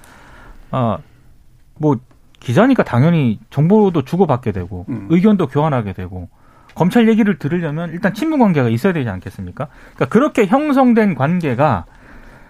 [0.70, 1.98] 어뭐
[2.44, 5.06] 기자니까 당연히 정보도 주고받게 되고 음.
[5.08, 6.28] 의견도 교환하게 되고
[6.74, 9.68] 검찰 얘기를 들으려면 일단 친분 관계가 있어야 되지 않겠습니까?
[9.94, 11.86] 그러니까 그렇게 형성된 관계가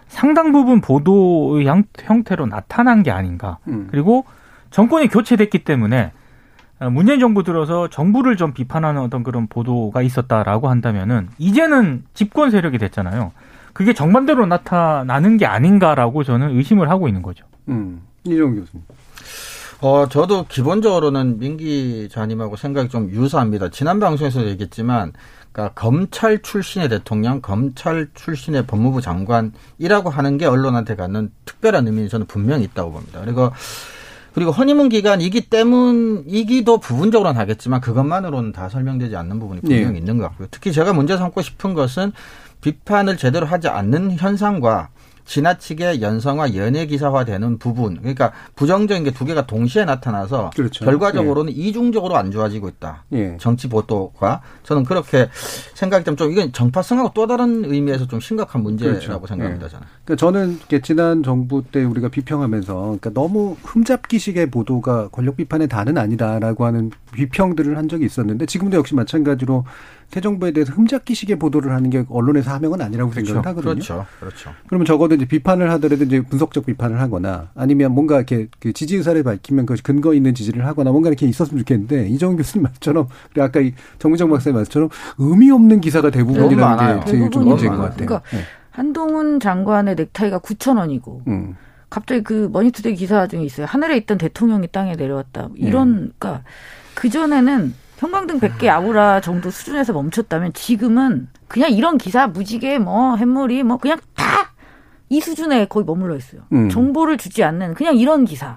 [0.08, 1.66] 상당 부분 보도의
[1.98, 3.58] 형태로 나타난 게 아닌가.
[3.68, 3.86] 음.
[3.90, 4.24] 그리고
[4.70, 6.10] 정권이 교체됐기 때문에
[6.90, 13.30] 문재인 정부 들어서 정부를 좀 비판하는 어떤 그런 보도가 있었다라고 한다면은 이제는 집권 세력이 됐잖아요.
[13.72, 17.46] 그게 정반대로 나타나는 게 아닌가라고 저는 의심을 하고 있는 거죠.
[17.68, 18.02] 음.
[18.24, 18.84] 이정 교수님.
[19.84, 23.68] 어, 저도 기본적으로는 민기 자님하고 생각이 좀 유사합니다.
[23.68, 25.12] 지난 방송에서도 얘기했지만,
[25.52, 32.24] 그러니까 검찰 출신의 대통령, 검찰 출신의 법무부 장관이라고 하는 게 언론한테 갖는 특별한 의미는 저는
[32.24, 33.20] 분명히 있다고 봅니다.
[33.22, 33.52] 그리고
[34.32, 39.98] 그리고 허니문 기간이기 때문이기도 부분적으로는 하겠지만 그것만으로는 다 설명되지 않는 부분이 분명히 네.
[39.98, 40.48] 있는 것 같고요.
[40.50, 42.12] 특히 제가 문제 삼고 싶은 것은
[42.62, 44.88] 비판을 제대로 하지 않는 현상과
[45.24, 50.84] 지나치게 연성화 연예 기사화 되는 부분 그러니까 부정적인 게 두 개가 동시에 나타나서 그렇죠.
[50.84, 53.04] 결과적으로는 이중적으로 안 좋아지고 있다.
[53.12, 53.36] 예.
[53.40, 55.28] 정치 보도가 저는 그렇게
[55.74, 59.26] 생각이 좀, 좀 이건 정파성하고 또 다른 의미에서 좀 심각한 문제라고 그렇죠.
[59.26, 59.66] 생각합니다.
[59.66, 59.70] 예.
[59.70, 59.86] 저는.
[60.04, 66.64] 그러니까 저는 지난 정부 때 우리가 비평하면서 그러니까 너무 흠잡기식의 보도가 권력 비판의 단은 아니다라고
[66.66, 69.64] 하는 비평들을 한 적이 있었는데 지금도 역시 마찬가지로
[70.14, 73.72] 새 정부에 대해서 흠잡기식의 보도를 하는 게 언론의 사명은 아니라고 생각을 하거든요.
[73.74, 74.06] 그렇죠.
[74.20, 74.52] 그렇죠.
[74.68, 79.20] 그러면 적어도 이제 비판을 하더라도 이제 분석적 비판을 하거나 아니면 뭔가 이렇게 그 지지 의사를
[79.24, 83.58] 밝히면 그 근거 있는 지지를 하거나 뭔가 이렇게 있었으면 좋겠는데 이정훈 교수님 말처럼 그리고 아까
[83.58, 84.88] 이 정무정 박사님 말처럼
[85.18, 87.00] 의미 없는 기사가 대부분이라는 많아요.
[87.00, 87.78] 게 제일 좀 문제인 것.
[87.78, 88.06] 같아요.
[88.06, 88.44] 그러니까 네.
[88.70, 91.56] 한동훈 장관의 넥타이가 9천 원이고 음.
[91.90, 93.66] 갑자기 그 머니투데이 기사 중에 있어요.
[93.66, 95.48] 하늘에 있던 대통령이 땅에 내려왔다.
[95.56, 96.44] 이런 그러니까
[96.94, 103.62] 그 전에는 형광등 100개 아우라 정도 수준에서 멈췄다면 지금은 그냥 이런 기사 무지개 뭐 햇물이
[103.62, 104.44] 뭐 그냥 다
[105.10, 106.40] 이 수준에 거의 머물러 있어요.
[106.52, 106.70] 음.
[106.70, 108.56] 정보를 주지 않는 그냥 이런 기사.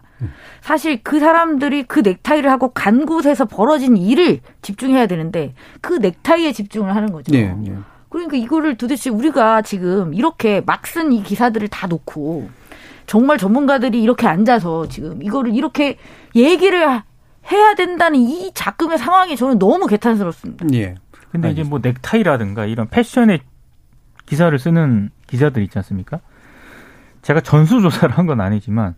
[0.62, 6.96] 사실 그 사람들이 그 넥타이를 하고 간 곳에서 벌어진 일을 집중해야 되는데 그 넥타이에 집중을
[6.96, 7.36] 하는 거죠.
[7.36, 7.76] 예, 예.
[8.10, 12.50] 그러니까 이거를 도대체 우리가 지금 이렇게 막 쓴 이 기사들을 다 놓고
[13.06, 15.98] 정말 전문가들이 이렇게 앉아서 지금 이거를 이렇게
[16.34, 17.04] 얘기를 하-
[17.52, 20.66] 해야 된다는 이 작금의 상황이 저는 너무 개탄스럽습니다.
[20.74, 20.96] 예.
[21.32, 23.42] 근데 이제 뭐 넥타이라든가 이런 패션의
[24.26, 26.20] 기사를 쓰는 기자들 있지 않습니까?
[27.22, 28.96] 제가 전수조사를 한 건 아니지만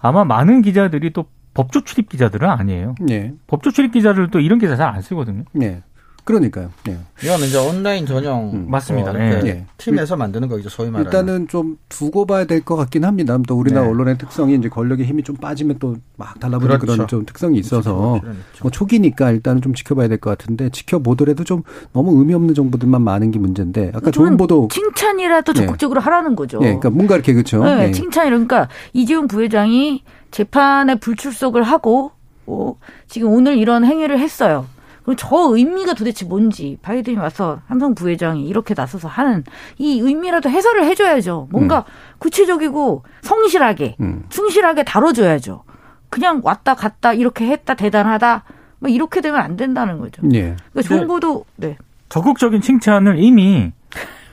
[0.00, 2.94] 아마 많은 기자들이 또 법조 출입 기자들은 아니에요.
[3.10, 3.32] 예.
[3.46, 5.44] 법조 출입 기자들도 이런 기사 잘 안 쓰거든요.
[5.62, 5.82] 예.
[6.26, 6.70] 그러니까요.
[6.88, 6.98] 예.
[7.22, 9.12] 이거는 이제 온라인 전용 음, 맞습니다.
[9.12, 9.14] 어,
[9.46, 9.64] 예.
[9.78, 10.68] 팀에서 만드는 거죠.
[10.68, 11.06] 소위 말하는.
[11.06, 13.38] 일단은 좀 두고 봐야 될 것 같긴 합니다.
[13.46, 13.92] 또 우리나라 네.
[13.92, 16.94] 언론의 특성이 이제 권력의 힘이 좀 빠지면 또 막 달라붙는 그렇죠.
[16.94, 18.38] 그런좀 특성이 있어서 그렇죠.
[18.62, 21.62] 뭐 초기니까 일단은 좀 지켜봐야 될 것 같은데 지켜보더라도 좀
[21.92, 25.60] 너무 의미 없는 정보들만 많은 게 문제인데 아까 좋은 저는 보도 칭찬이라도 네.
[25.60, 26.58] 적극적으로 하라는 거죠.
[26.62, 27.62] 예, 그러니까 뭔가 이렇게 그렇죠.
[27.62, 27.92] 네, 예.
[27.92, 32.10] 칭찬이 그러니까 이재용 부회장이 재판에 불출석을 하고
[32.46, 32.74] 어,
[33.08, 34.66] 지금 오늘 이런 행위를 했어요.
[35.06, 39.44] 그럼 저 의미가 도대체 뭔지 바이든이 와서 삼성 부회장이 이렇게 나서서 하는
[39.78, 41.46] 이 의미라도 해설을 해줘야죠.
[41.52, 41.84] 뭔가
[42.18, 44.24] 구체적이고 성실하게 음.
[44.30, 45.62] 충실하게 다뤄줘야죠.
[46.10, 48.42] 그냥 왔다 갔다 이렇게 했다 대단하다
[48.80, 50.22] 뭐 이렇게 되면 안 된다는 거죠.
[50.34, 50.56] 예.
[50.72, 51.76] 그러니까 정보도 네.
[52.08, 53.70] 적극적인 칭찬을 이미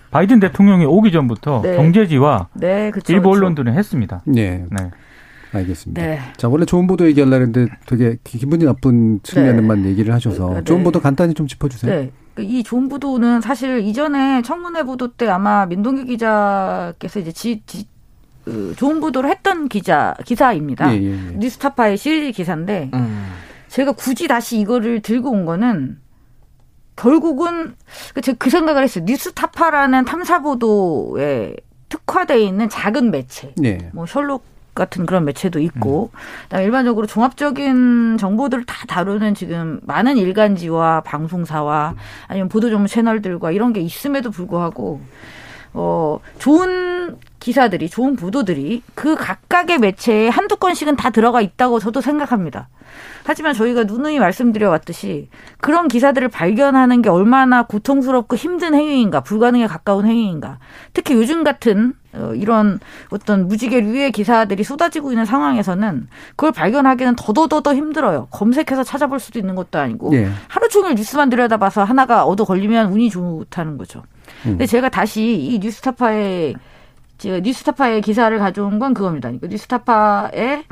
[0.09, 1.76] 바이든 대통령이 오기 전부터 네.
[1.76, 3.13] 경제지와 네, 그렇죠.
[3.13, 4.24] 일부 언론들은 했습니다.
[4.38, 4.65] 예.
[4.71, 4.91] 네.
[5.54, 6.01] 알겠습니다.
[6.01, 6.20] 네.
[6.38, 10.64] 자, 원래 좋은 보도 얘기하려고 했는데 되게 기분이 나쁜 측면에만 얘기를 하셔서 네.
[10.64, 11.91] 좋은 보도 간단히 좀 짚어주세요.
[11.91, 12.12] 네.
[12.34, 17.88] 그러니까 이 좋은 보도는 사실 이전에 청문회 보도 때 아마 민동기 기자께서 이제 지, 지,
[18.43, 20.93] 그 좋은 보도를 했던 기자 기사입니다.
[20.93, 21.38] 예, 예, 예.
[21.38, 23.32] 뉴스타파의 시리즈 기사인데 음.
[23.70, 25.99] 제가 굳이 다시 이거를 들고 온 거는
[26.95, 27.76] 결국은
[28.14, 29.06] 그 제가 그 생각을 했어요.
[29.08, 31.56] 뉴스타파라는 탐사 보도에
[31.89, 33.54] 특화되어 있는 작은 매체.
[33.58, 33.89] 네.
[33.93, 34.45] 뭐 셜록
[34.76, 36.11] 같은 그런 매체도 있고
[36.43, 41.95] 그다음에 일반적으로 종합적인 정보들을 다 다루는 지금 많은 일간지와 방송사와
[42.28, 45.01] 아니면 보도 전문 채널들과 이런 게 있음에도 불구하고
[45.74, 52.69] 어 좋은 기사들이 좋은 보도들이 그 각각의 매체에 한두 건씩은 다 들어가 있다고 저도 생각합니다.
[53.26, 60.05] 하지만 저희가 누누이 말씀드려 왔듯이 그런 기사들을 발견하는 게 얼마나 고통스럽고 힘든 행위인가, 불가능에 가까운
[60.05, 60.59] 행위인가.
[60.93, 62.03] 특히 요즘 같은 어,
[62.36, 68.28] 이런 어떤 무지개류의 기사들이 쏟아지고 있는 상황에서는 그걸 발견하기는 더더더더 힘들어요.
[68.32, 70.30] 검색해서 찾아볼 수도 있는 것도 아니고 예.
[70.47, 74.03] 하루 종일 뉴스만 들여다봐서 하나가 얻어 걸리면 운이 좋다는 거죠.
[74.45, 74.51] 음.
[74.51, 76.55] 근데 제가 다시 이 뉴스타파의
[77.18, 79.30] 제가 뉴스타파의 기사를 가져온 건 그겁니다.
[79.30, 80.64] 그러니까 뉴스타파의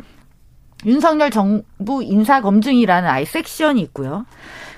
[0.85, 4.25] 윤석열 정부 인사 검증이라는 아예 섹션이 있고요.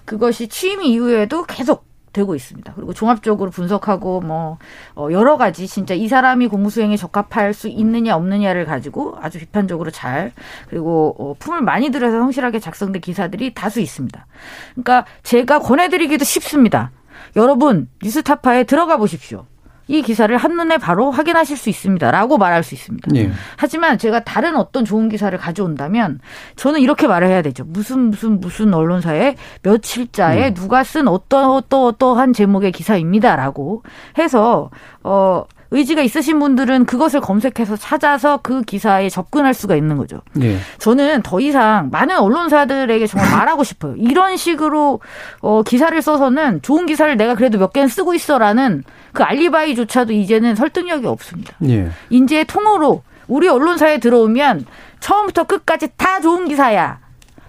[0.05, 2.73] 그것이 취임 이후에도 계속 되고 있습니다.
[2.75, 4.57] 그리고 종합적으로 분석하고 뭐
[4.95, 10.31] 어, 여러 가지 진짜 이 사람이 공무수행에 적합할 수 있느냐 없느냐를 가지고 아주 비판적으로 잘
[10.69, 14.25] 그리고 어, 품을 많이 들여서 성실하게 작성된 기사들이 다수 있습니다.
[14.73, 16.91] 그러니까 제가 권해드리기도 쉽습니다.
[17.35, 19.45] 여러분 뉴스타파에 들어가 보십시오.
[19.87, 22.09] 이 기사를 한눈에 바로 확인하실 수 있습니다.
[22.11, 23.11] 라고 말할 수 있습니다.
[23.15, 23.31] 예.
[23.57, 26.19] 하지만 제가 다른 어떤 좋은 기사를 가져온다면
[26.55, 27.63] 저는 이렇게 말을 해야 되죠.
[27.65, 30.53] 무슨 무슨 무슨 언론사에 며칠자에 음.
[30.53, 33.83] 누가 쓴 어떤 어떠 어떠한 제목의 기사입니다 라고
[34.17, 34.69] 해서
[35.03, 40.21] 어 의지가 있으신 분들은 그것을 검색해서 찾아서 그 기사에 접근할 수가 있는 거죠.
[40.41, 40.57] 예.
[40.77, 43.95] 저는 더 이상 많은 언론사들에게 정말 말하고 싶어요.
[43.97, 45.01] 이런 식으로
[45.41, 51.07] 어, 기사를 써서는 좋은 기사를 내가 그래도 몇 개는 쓰고 있어라는 그 알리바이조차도 이제는 설득력이
[51.07, 51.53] 없습니다.
[51.67, 51.89] 예.
[52.11, 54.65] 인재의 통으로 우리 언론사에 들어오면
[54.99, 57.02] 처음부터 끝까지 다 좋은 기사야.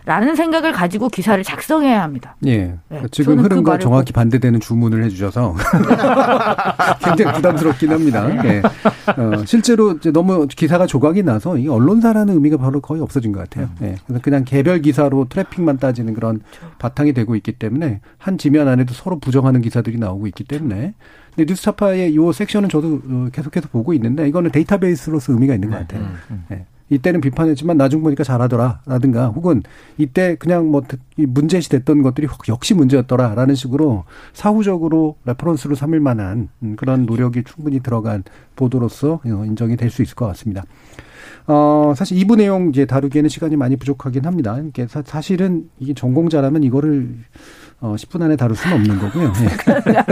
[0.06, 2.36] 라는 생각을 가지고 기사를 작성해야 합니다.
[2.46, 2.74] 예.
[2.88, 5.54] 네, 지금 저는 그 흐름과 말을 정확히 반대되는 주문을 해주셔서
[7.02, 8.28] 굉장히 부담스럽긴 합니다.
[8.44, 8.58] 예.
[8.60, 13.70] 어, 실제로 이제 너무 기사가 조각이 나서 이 언론사라는 의미가 별로 거의 없어진 것 같아요.
[13.80, 13.96] 예.
[14.06, 16.40] 그래서 그냥 개별 기사로 트래픽만 따지는 그런
[16.78, 20.92] 바탕이 되고 있기 때문에 한 지면 안에도 서로 부정하는 기사들이 나오고 있기 때문에
[21.34, 26.06] 근데 뉴스타파의 이 섹션은 저도 어, 계속해서 보고 있는데 이거는 데이터베이스로서 의미가 있는 것 같아요.
[26.52, 26.66] 예.
[26.90, 29.62] 이때는 비판했지만 나중 보니까 잘하더라라든가 혹은
[29.96, 30.82] 이때 그냥 뭐
[31.16, 34.04] 문제시 됐던 것들이 역시 문제였더라라는 식으로
[34.34, 38.22] 사후적으로 reference로 삼을 만한 음, 그런 노력이 충분히 들어간
[38.54, 40.64] 보도로서 어, 인정이 될 수 있을 것 같습니다.
[41.46, 44.58] 어, 사실 이부 내용 이제 다루기에는 시간이 많이 부족하긴 합니다.
[44.66, 47.16] 이게 사실은 이게 전공자라면 이거를
[47.80, 49.32] 어, 10분 안에 다룰 수는 없는 거고요.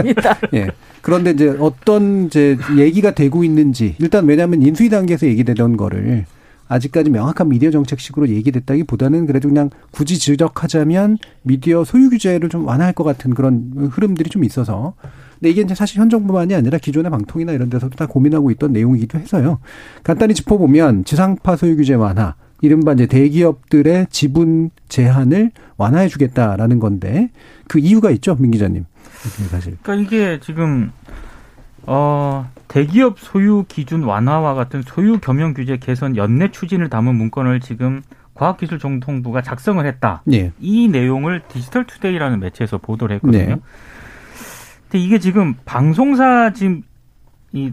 [0.03, 0.15] 예.
[0.59, 0.67] 예.
[1.01, 6.25] 그런데 이제 어떤 이제 얘기가 되고 있는지 일단 왜냐하면 인수위 단계에서 얘기되던 거를
[6.73, 13.03] 아직까지 명확한 미디어 정책식으로 얘기됐다기보다는 그래도 그냥 굳이 지적하자면 미디어 소유 규제를 좀 완화할 것
[13.03, 14.95] 같은 그런 흐름들이 좀 있어서
[15.39, 19.19] 근데 이게 이제 사실 현 정부만이 아니라 기존의 방통이나 이런 데서도 다 고민하고 있던 내용이기도
[19.19, 19.59] 해서요.
[20.03, 27.29] 간단히 짚어보면 지상파 소유 규제 완화, 이른바 이제 대기업들의 지분 제한을 완화해 주겠다라는 건데
[27.67, 28.85] 그 이유가 있죠, 민 기자님.
[29.49, 29.77] 사실.
[29.83, 30.91] 그러니까 이게 지금
[31.85, 38.01] 어 대기업 소유 기준 완화와 같은 소유 겸영 규제 개선 연내 추진을 담은 문건을 지금
[38.33, 40.21] 과학기술정통부가 작성을 했다.
[40.25, 40.51] 네.
[40.59, 43.55] 이 내용을 디지털 투데이라는 매체에서 보도를 했거든요.
[43.55, 43.55] 네.
[44.83, 46.81] 근데 이게 지금 방송사 지금
[47.51, 47.71] 이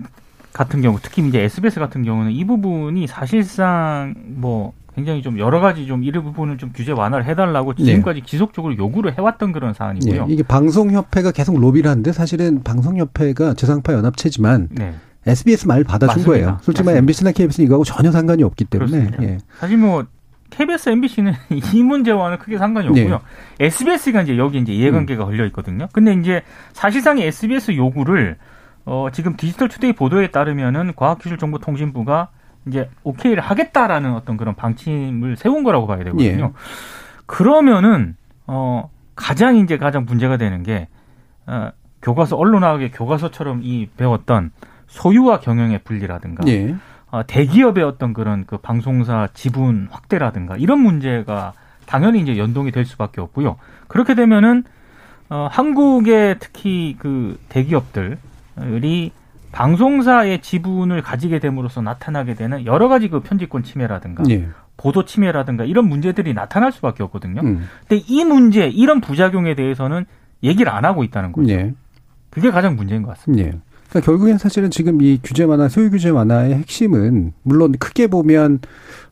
[0.52, 5.86] 같은 경우 특히 이제 SBS 같은 경우는 이 부분이 사실상 뭐 굉장히 좀 여러 가지
[5.86, 8.26] 좀 이런 부분을 좀 규제 완화를 해달라고 지금까지 네.
[8.26, 10.26] 지속적으로 요구를 해왔던 그런 사안이고요.
[10.26, 10.32] 네.
[10.32, 14.94] 이게 방송협회가 계속 로비를 하는데 사실은 방송협회가 지상파 연합체지만 네.
[15.26, 16.30] SBS 말 받아준 맞습니다.
[16.30, 16.58] 거예요.
[16.62, 19.10] 솔직히 말 MBC나 KBS는 이거하고 전혀 상관이 없기 때문에.
[19.22, 19.38] 예.
[19.58, 20.04] 사실 뭐
[20.50, 21.32] KBS, MBC는
[21.74, 23.20] 이 문제와는 크게 상관이 없고요.
[23.58, 23.66] 네.
[23.66, 25.26] SBS가 이제 여기 이제 이해관계가 음.
[25.26, 25.88] 걸려 있거든요.
[25.92, 28.36] 근데 이제 사실상 SBS 요구를
[28.84, 32.28] 어 지금 디지털 투데이 보도에 따르면은 과학기술정보통신부가
[32.66, 36.44] 이제 오케이를 하겠다라는 어떤 그런 방침을 세운 거라고 봐야 되거든요.
[36.44, 36.60] 예.
[37.26, 40.88] 그러면은 어 가장 이제 가장 문제가 되는 게
[41.46, 41.70] 어,
[42.02, 44.52] 교과서 언론학의 교과서처럼 이 배웠던
[44.86, 46.74] 소유와 경영의 분리라든가 예.
[47.10, 51.52] 어, 대기업의 어떤 그런 그 방송사 지분 확대라든가 이런 문제가
[51.86, 53.56] 당연히 이제 연동이 될 수밖에 없고요.
[53.88, 54.64] 그렇게 되면은
[55.28, 58.16] 어, 한국의 특히 그 대기업들이
[59.52, 64.48] 방송사의 지분을 가지게 됨으로써 나타나게 되는 여러 가지 그 편집권 침해라든가 예.
[64.76, 67.42] 보도 침해라든가 이런 문제들이 나타날 수밖에 없거든요.
[67.42, 67.66] 음.
[67.86, 70.06] 근데 이 문제, 이런 부작용에 대해서는
[70.42, 71.50] 얘기를 안 하고 있다는 거죠.
[71.50, 71.74] 예.
[72.30, 73.48] 그게 가장 문제인 것 같습니다.
[73.48, 73.60] 예.
[73.90, 78.60] 그러니까 결국엔 사실은 지금 이 규제 완화, 소유 규제 완화의 핵심은 물론 크게 보면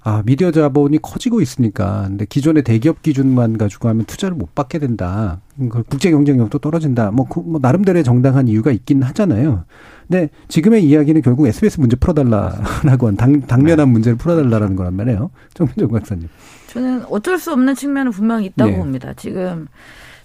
[0.05, 5.41] 아, 미디어 자본이 커지고 있으니까 근데 기존의 대기업 기준만 가지고 하면 투자를 못 받게 된다.
[5.59, 7.11] 그 국제 경쟁력도 떨어진다.
[7.11, 9.65] 뭐, 그, 뭐 나름대로의 정당한 이유가 있긴 하잖아요.
[10.09, 13.93] 근데 지금의 이야기는 결국 SBS 문제 풀어달라라고 한 당, 당면한 네.
[13.93, 15.31] 문제를 풀어달라라는 거란 말이에요.
[15.53, 16.29] 정민정 박사님.
[16.69, 18.77] 저는 어쩔 수 없는 측면은 분명히 있다고 네.
[18.77, 19.13] 봅니다.
[19.15, 19.69] 지금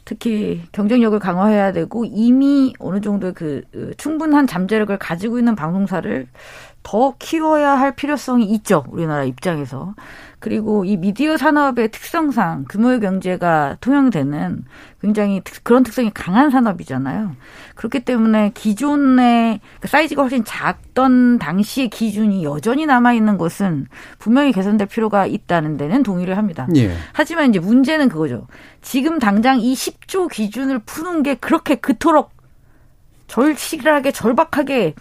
[0.05, 3.61] 특히 경쟁력을 강화해야 되고 이미 어느 정도 그
[3.97, 6.27] 충분한 잠재력을 가지고 있는 방송사를
[6.83, 8.85] 더 키워야 할 필요성이 있죠.
[8.89, 9.95] 우리나라 입장에서.
[10.39, 14.65] 그리고 이 미디어 산업의 특성상 규모의 경제가 통용되는
[15.01, 17.37] 굉장히 그런 특성이 강한 산업이잖아요.
[17.75, 23.87] 그렇기 때문에 기존의 그 사이즈가 훨씬 작던 당시의 기준이 여전히 남아 있는 것은
[24.19, 26.67] 분명히 개선될 필요가 있다는 데는 동의를 합니다.
[26.75, 26.93] 예.
[27.13, 28.47] 하지만 이제 문제는 그거죠.
[28.81, 32.31] 지금 당장 이 10조 기준을 푸는 게 그렇게 그토록
[33.27, 34.93] 절실하게 절박하게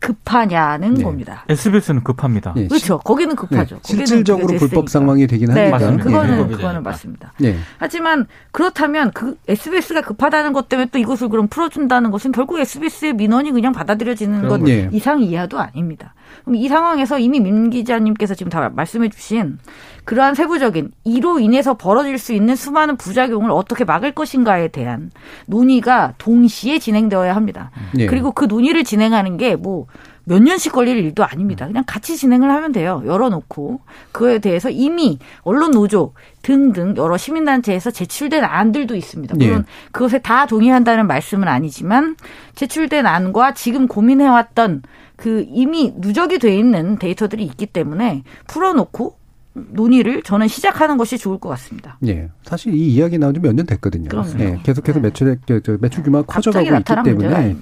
[0.00, 1.02] 급하냐는 네.
[1.02, 1.44] 겁니다.
[1.48, 2.52] SBS는 급합니다.
[2.54, 2.68] 네.
[2.68, 2.98] 그렇죠.
[2.98, 3.76] 거기는 급하죠.
[3.76, 3.80] 네.
[3.84, 5.90] 실질적으로 불법 상황이 되긴 네, 합니다.
[5.90, 5.96] 네.
[6.02, 7.32] 그거는 그거는 맞습니다.
[7.38, 7.56] 네.
[7.78, 13.50] 하지만 그렇다면 그 SBS가 급하다는 것 때문에 또 이것을 그럼 풀어준다는 것은 결국 SBS의 민원이
[13.50, 14.88] 그냥 받아들여지는 것 네.
[14.92, 16.14] 이상 이하도 아닙니다.
[16.44, 19.58] 그럼 이 상황에서 이미 민 기자님께서 지금 다 말씀해 주신
[20.04, 25.10] 그러한 세부적인 이로 인해서 벌어질 수 있는 수많은 부작용을 어떻게 막을 것인가에 대한
[25.46, 27.70] 논의가 동시에 진행되어야 합니다.
[27.94, 28.06] 네.
[28.06, 29.86] 그리고 그 논의를 진행하는 게뭐
[30.28, 31.66] 몇 년씩 걸릴 일도 아닙니다.
[31.66, 33.02] 그냥 같이 진행을 하면 돼요.
[33.06, 33.80] 열어놓고
[34.12, 36.12] 그에 대해서 이미 언론 노조
[36.42, 39.36] 등등 여러 시민단체에서 제출된 안들도 있습니다.
[39.36, 39.64] 물론 네.
[39.90, 42.16] 그것에 다 동의한다는 말씀은 아니지만
[42.54, 44.82] 제출된 안과 지금 고민해왔던
[45.18, 49.18] 그 이미 누적이 돼 있는 데이터들이 있기 때문에 풀어놓고
[49.54, 51.98] 논의를 저는 시작하는 것이 좋을 것 같습니다.
[52.06, 52.28] 예.
[52.44, 54.08] 사실 이 이야기 나온 지 몇 년 됐거든요.
[54.08, 54.38] 그럼요.
[54.38, 54.60] 예.
[54.62, 55.08] 계속해서 네.
[55.08, 55.36] 매출,
[55.80, 57.28] 매출 규모가 커져가고 있기 때문에.
[57.28, 57.56] 네.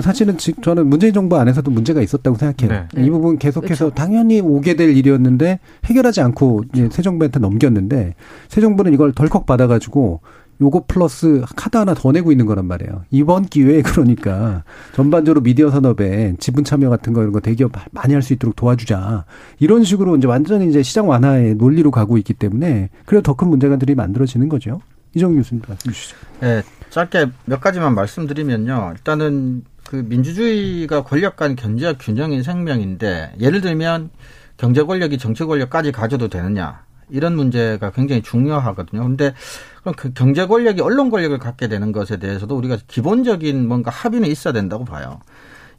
[0.00, 2.88] 사실은 지- 저는 문재인 정부 안에서도 문제가 있었다고 생각해요.
[2.92, 3.04] 네.
[3.04, 3.94] 이 부분 계속해서 그렇죠.
[3.94, 8.14] 당연히 오게 될 일이었는데 해결하지 않고 이제 새 정부한테 넘겼는데
[8.48, 10.22] 새 정부는 이걸 덜컥 받아가지고
[10.60, 13.04] 요거 플러스 카드 하나 더 내고 있는 거란 말이에요.
[13.10, 18.22] 이번 기회에 그러니까 전반적으로 미디어 산업에 지분 참여 같은 거 이런 거 대기업 많이 할
[18.22, 19.24] 수 있도록 도와주자.
[19.58, 24.48] 이런 식으로 이제 완전히 이제 시장 완화의 논리로 가고 있기 때문에 그래도 더큰 문제가들이 만들어지는
[24.48, 24.80] 거죠.
[25.14, 26.16] 이정규 교수님 말씀 주시죠.
[26.40, 28.92] 네, 짧게 몇 가지만 말씀드리면요.
[28.96, 34.10] 일단은 그 민주주의가 권력 간 견제와 균형인 생명인데 예를 들면
[34.56, 39.02] 경제 권력이 정치 권력까지 가져도 되느냐 이런 문제가 굉장히 중요하거든요.
[39.02, 39.34] 근데
[39.80, 44.52] 그럼 그 경제 권력이 언론 권력을 갖게 되는 것에 대해서도 우리가 기본적인 뭔가 합의는 있어야
[44.52, 45.20] 된다고 봐요.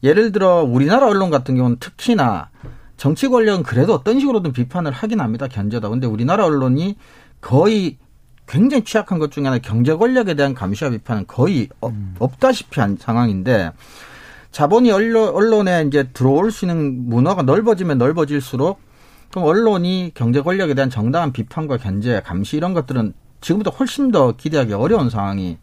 [0.04, 2.50] 예를 들어 우리나라 언론 같은 경우는 특히나
[2.98, 5.48] 정치 권력은 그래도 어떤 식으로든 비판을 하긴 합니다.
[5.48, 5.90] 견제다.
[5.90, 6.98] 근데 우리나라 언론이
[7.42, 7.98] 거의
[8.48, 13.72] 굉장히 취약한 것 중에 하나 경제 권력에 대한 감시와 비판은 거의 어- 없다시피 한 상황인데
[14.52, 18.80] 자본이 언론, 언론에 이제 들어올 수 있는 문화가 넓어지면 넓어질수록
[19.32, 24.74] 그럼 언론이 경제 권력에 대한 정당한 비판과 견제, 감시 이런 것들은 지금보다 훨씬 더 기대하기
[24.74, 25.58] 어려운 상황이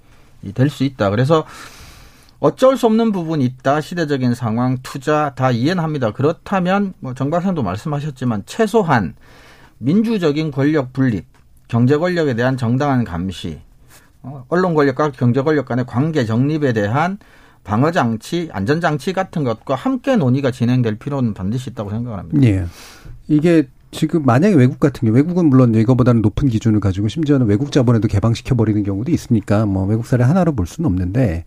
[0.54, 1.10] 될 수 있다.
[1.10, 1.44] 그래서
[2.40, 3.80] 어쩔 수 없는 부분이 있다.
[3.80, 6.10] 시대적인 상황, 투자 다 이해는 합니다.
[6.10, 9.14] 그렇다면 뭐 정 박사님도 말씀하셨지만 최소한
[9.78, 11.24] 민주적인 권력 분립,
[11.68, 13.60] 경제 권력에 대한 정당한 감시,
[14.22, 17.18] 어, 언론 권력과 경제 권력 간의 관계 정립에 대한
[17.64, 22.46] 방어 장치, 안전 장치 같은 것과 함께 논의가 진행될 필요는 반드시 있다고 생각을 합니다.
[22.46, 22.66] 예.
[23.28, 28.08] 이게 지금 만약에 외국 같은 경우 외국은 물론 이거보다는 높은 기준을 가지고 심지어는 외국 자본에도
[28.08, 31.44] 개방시켜 버리는 경우도 있으니까 뭐 외국 사례 하나로 볼 수는 없는데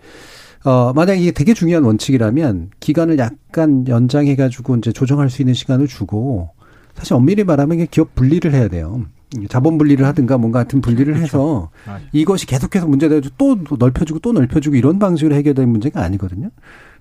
[0.64, 5.88] 어 만약 이게 되게 중요한 원칙이라면 기간을 약간 연장해 가지고 이제 조정할 수 있는 시간을
[5.88, 6.50] 주고
[6.96, 9.04] 사실 엄밀히 말하면 이게 기업 분리를 해야 돼요.
[9.50, 12.02] 자본 분리를 하든가 뭔가 같은 분리를 해서 맞아요.
[12.14, 16.50] 이것이 계속해서 문제되고 또 넓혀주고 또 넓혀주고 이런 방식으로 해결될 문제가 아니거든요.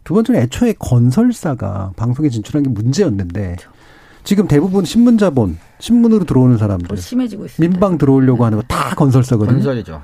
[0.03, 3.57] 두 번째는 애초에 건설사가 방송에 진출한 게 문제였는데
[4.27, 7.73] 지금 대부분 신문 자본, 신문으로 들어오는 사람들, 더 심해지고 있습니다.
[7.73, 9.55] 민방 들어오려고 하는 거 다 건설사거든요.
[9.57, 10.03] 건설이죠.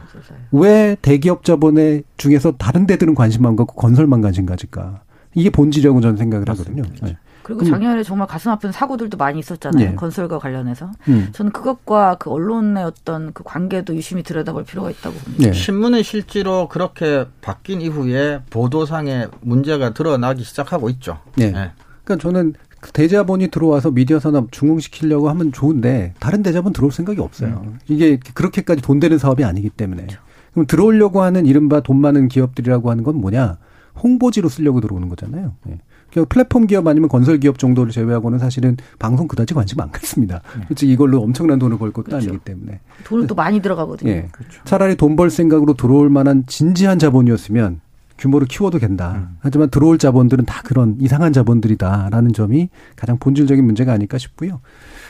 [0.52, 5.02] 왜 대기업 자본의 중에서 다른 데들은 관심만 갖고 건설만 관심 가질까?
[5.34, 6.84] 이게 본질이라고 저는 생각을 하거든요.
[7.02, 7.16] 네.
[7.42, 7.70] 그리고 음.
[7.70, 9.84] 작년에 정말 가슴 아픈 사고들도 많이 있었잖아요.
[9.84, 9.94] 예.
[9.96, 10.92] 건설과 관련해서.
[11.08, 11.30] 음.
[11.32, 15.46] 저는 그것과 그 언론의 어떤 그 관계도 유심히 들여다볼 필요가 있다고 봅니다.
[15.46, 15.52] 네.
[15.52, 21.18] 신문은 실제로 그렇게 바뀐 이후에 보도상에 문제가 드러나기 시작하고 있죠.
[21.34, 21.50] 네.
[21.50, 21.72] 네.
[22.04, 27.64] 그러니까 저는 그 대자본이 들어와서 미디어 산업 중흥시키려고 하면 좋은데 다른 대자본 들어올 생각이 없어요.
[27.88, 30.06] 이게 그렇게까지 돈 되는 사업이 아니기 때문에.
[30.52, 33.58] 그럼 들어오려고 하는 이른바 돈 많은 기업들이라고 하는 건 뭐냐?
[34.02, 35.54] 홍보지로 쓰려고 들어오는 거잖아요.
[35.68, 35.78] 예.
[36.10, 40.42] 그러니까 플랫폼 기업 아니면 건설 기업 정도를 제외하고는 사실은 방송 그다지 관심 안 갖습니다.
[40.68, 42.80] 솔직히 이걸로 엄청난 돈을 벌 것도 아니기 때문에.
[43.04, 44.10] 돈은 또 많이 들어가거든요.
[44.10, 44.28] 예.
[44.64, 47.80] 차라리 돈 벌 생각으로 들어올 만한 진지한 자본이었으면
[48.22, 49.30] 규모를 키워도 된다.
[49.40, 54.60] 하지만 들어올 자본들은 다 그런 이상한 자본들이다라는 점이 가장 본질적인 문제가 아닐까 싶고요.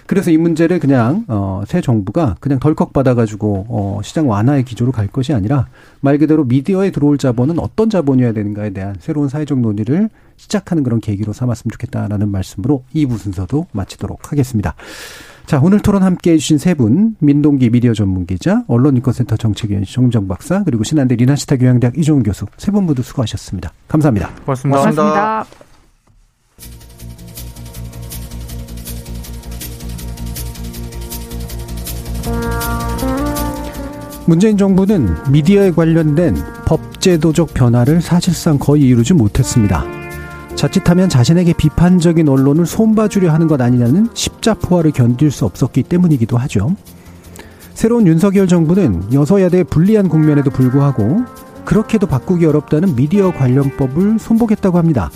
[0.07, 5.09] 그래서 이 문제를 그냥 어, 새 정부가 그냥 덜컥 받아가지고 어, 시장 완화의 기조로 갈
[5.09, 5.69] 것이 아니라
[6.01, 11.35] 말 그대로 미디어에 들어올 자본은 어떤 자본이어야 되는가에 대한 새로운 사회적 논의를 시작하는 그런 계기로
[11.35, 14.75] 삼았으면 좋겠다라는 말씀으로 2부 순서도 마치도록 하겠습니다.
[15.53, 20.65] 자, 오늘 토론 함께 해주신 세 분, 민동기 미디어 전문 기자, 언론인권센터 정책위원 정정 박사,
[20.65, 23.71] 그리고 신한대 리나시타 교양대학 이종훈 교수, 세 분 모두 수고하셨습니다.
[23.87, 24.31] 감사합니다.
[24.47, 24.81] 고맙습니다.
[24.81, 25.45] 고맙습니다.
[34.27, 36.35] 문재인 정부는 미디어에 관련된
[36.65, 40.02] 법제도적 변화를 사실상 거의 이루지 못했습니다.
[40.55, 46.77] 자칫하면 자신에게 비판적인 언론을 손봐주려 하는 것 아니냐는 십자포화를 견딜 수 없었기 때문이기도 하죠.
[47.75, 51.25] 새로운 윤석열 정부는 여서야대의 불리한 국면에도 불구하고
[51.65, 55.11] 그렇게도 바꾸기 어렵다는 미디어 관련법을 손보겠다고 합니다.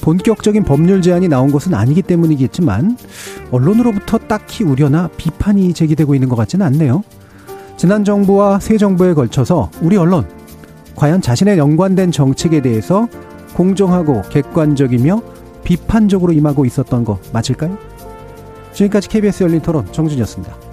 [0.00, 2.98] 본격적인 법률 제안이 나온 것은 아니기 때문이겠지만
[3.50, 7.02] 언론으로부터 딱히 우려나 비판이 제기되고 있는 것 같지는 않네요.
[7.76, 10.26] 지난 정부와 새 정부에 걸쳐서 우리 언론
[10.94, 13.08] 과연 자신의 연관된 정책에 대해서
[13.54, 15.22] 공정하고 객관적이며
[15.64, 17.78] 비판적으로 임하고 있었던 거 맞을까요?
[18.72, 20.63] 지금까지 KBS 열린 토론 정준이었습니다.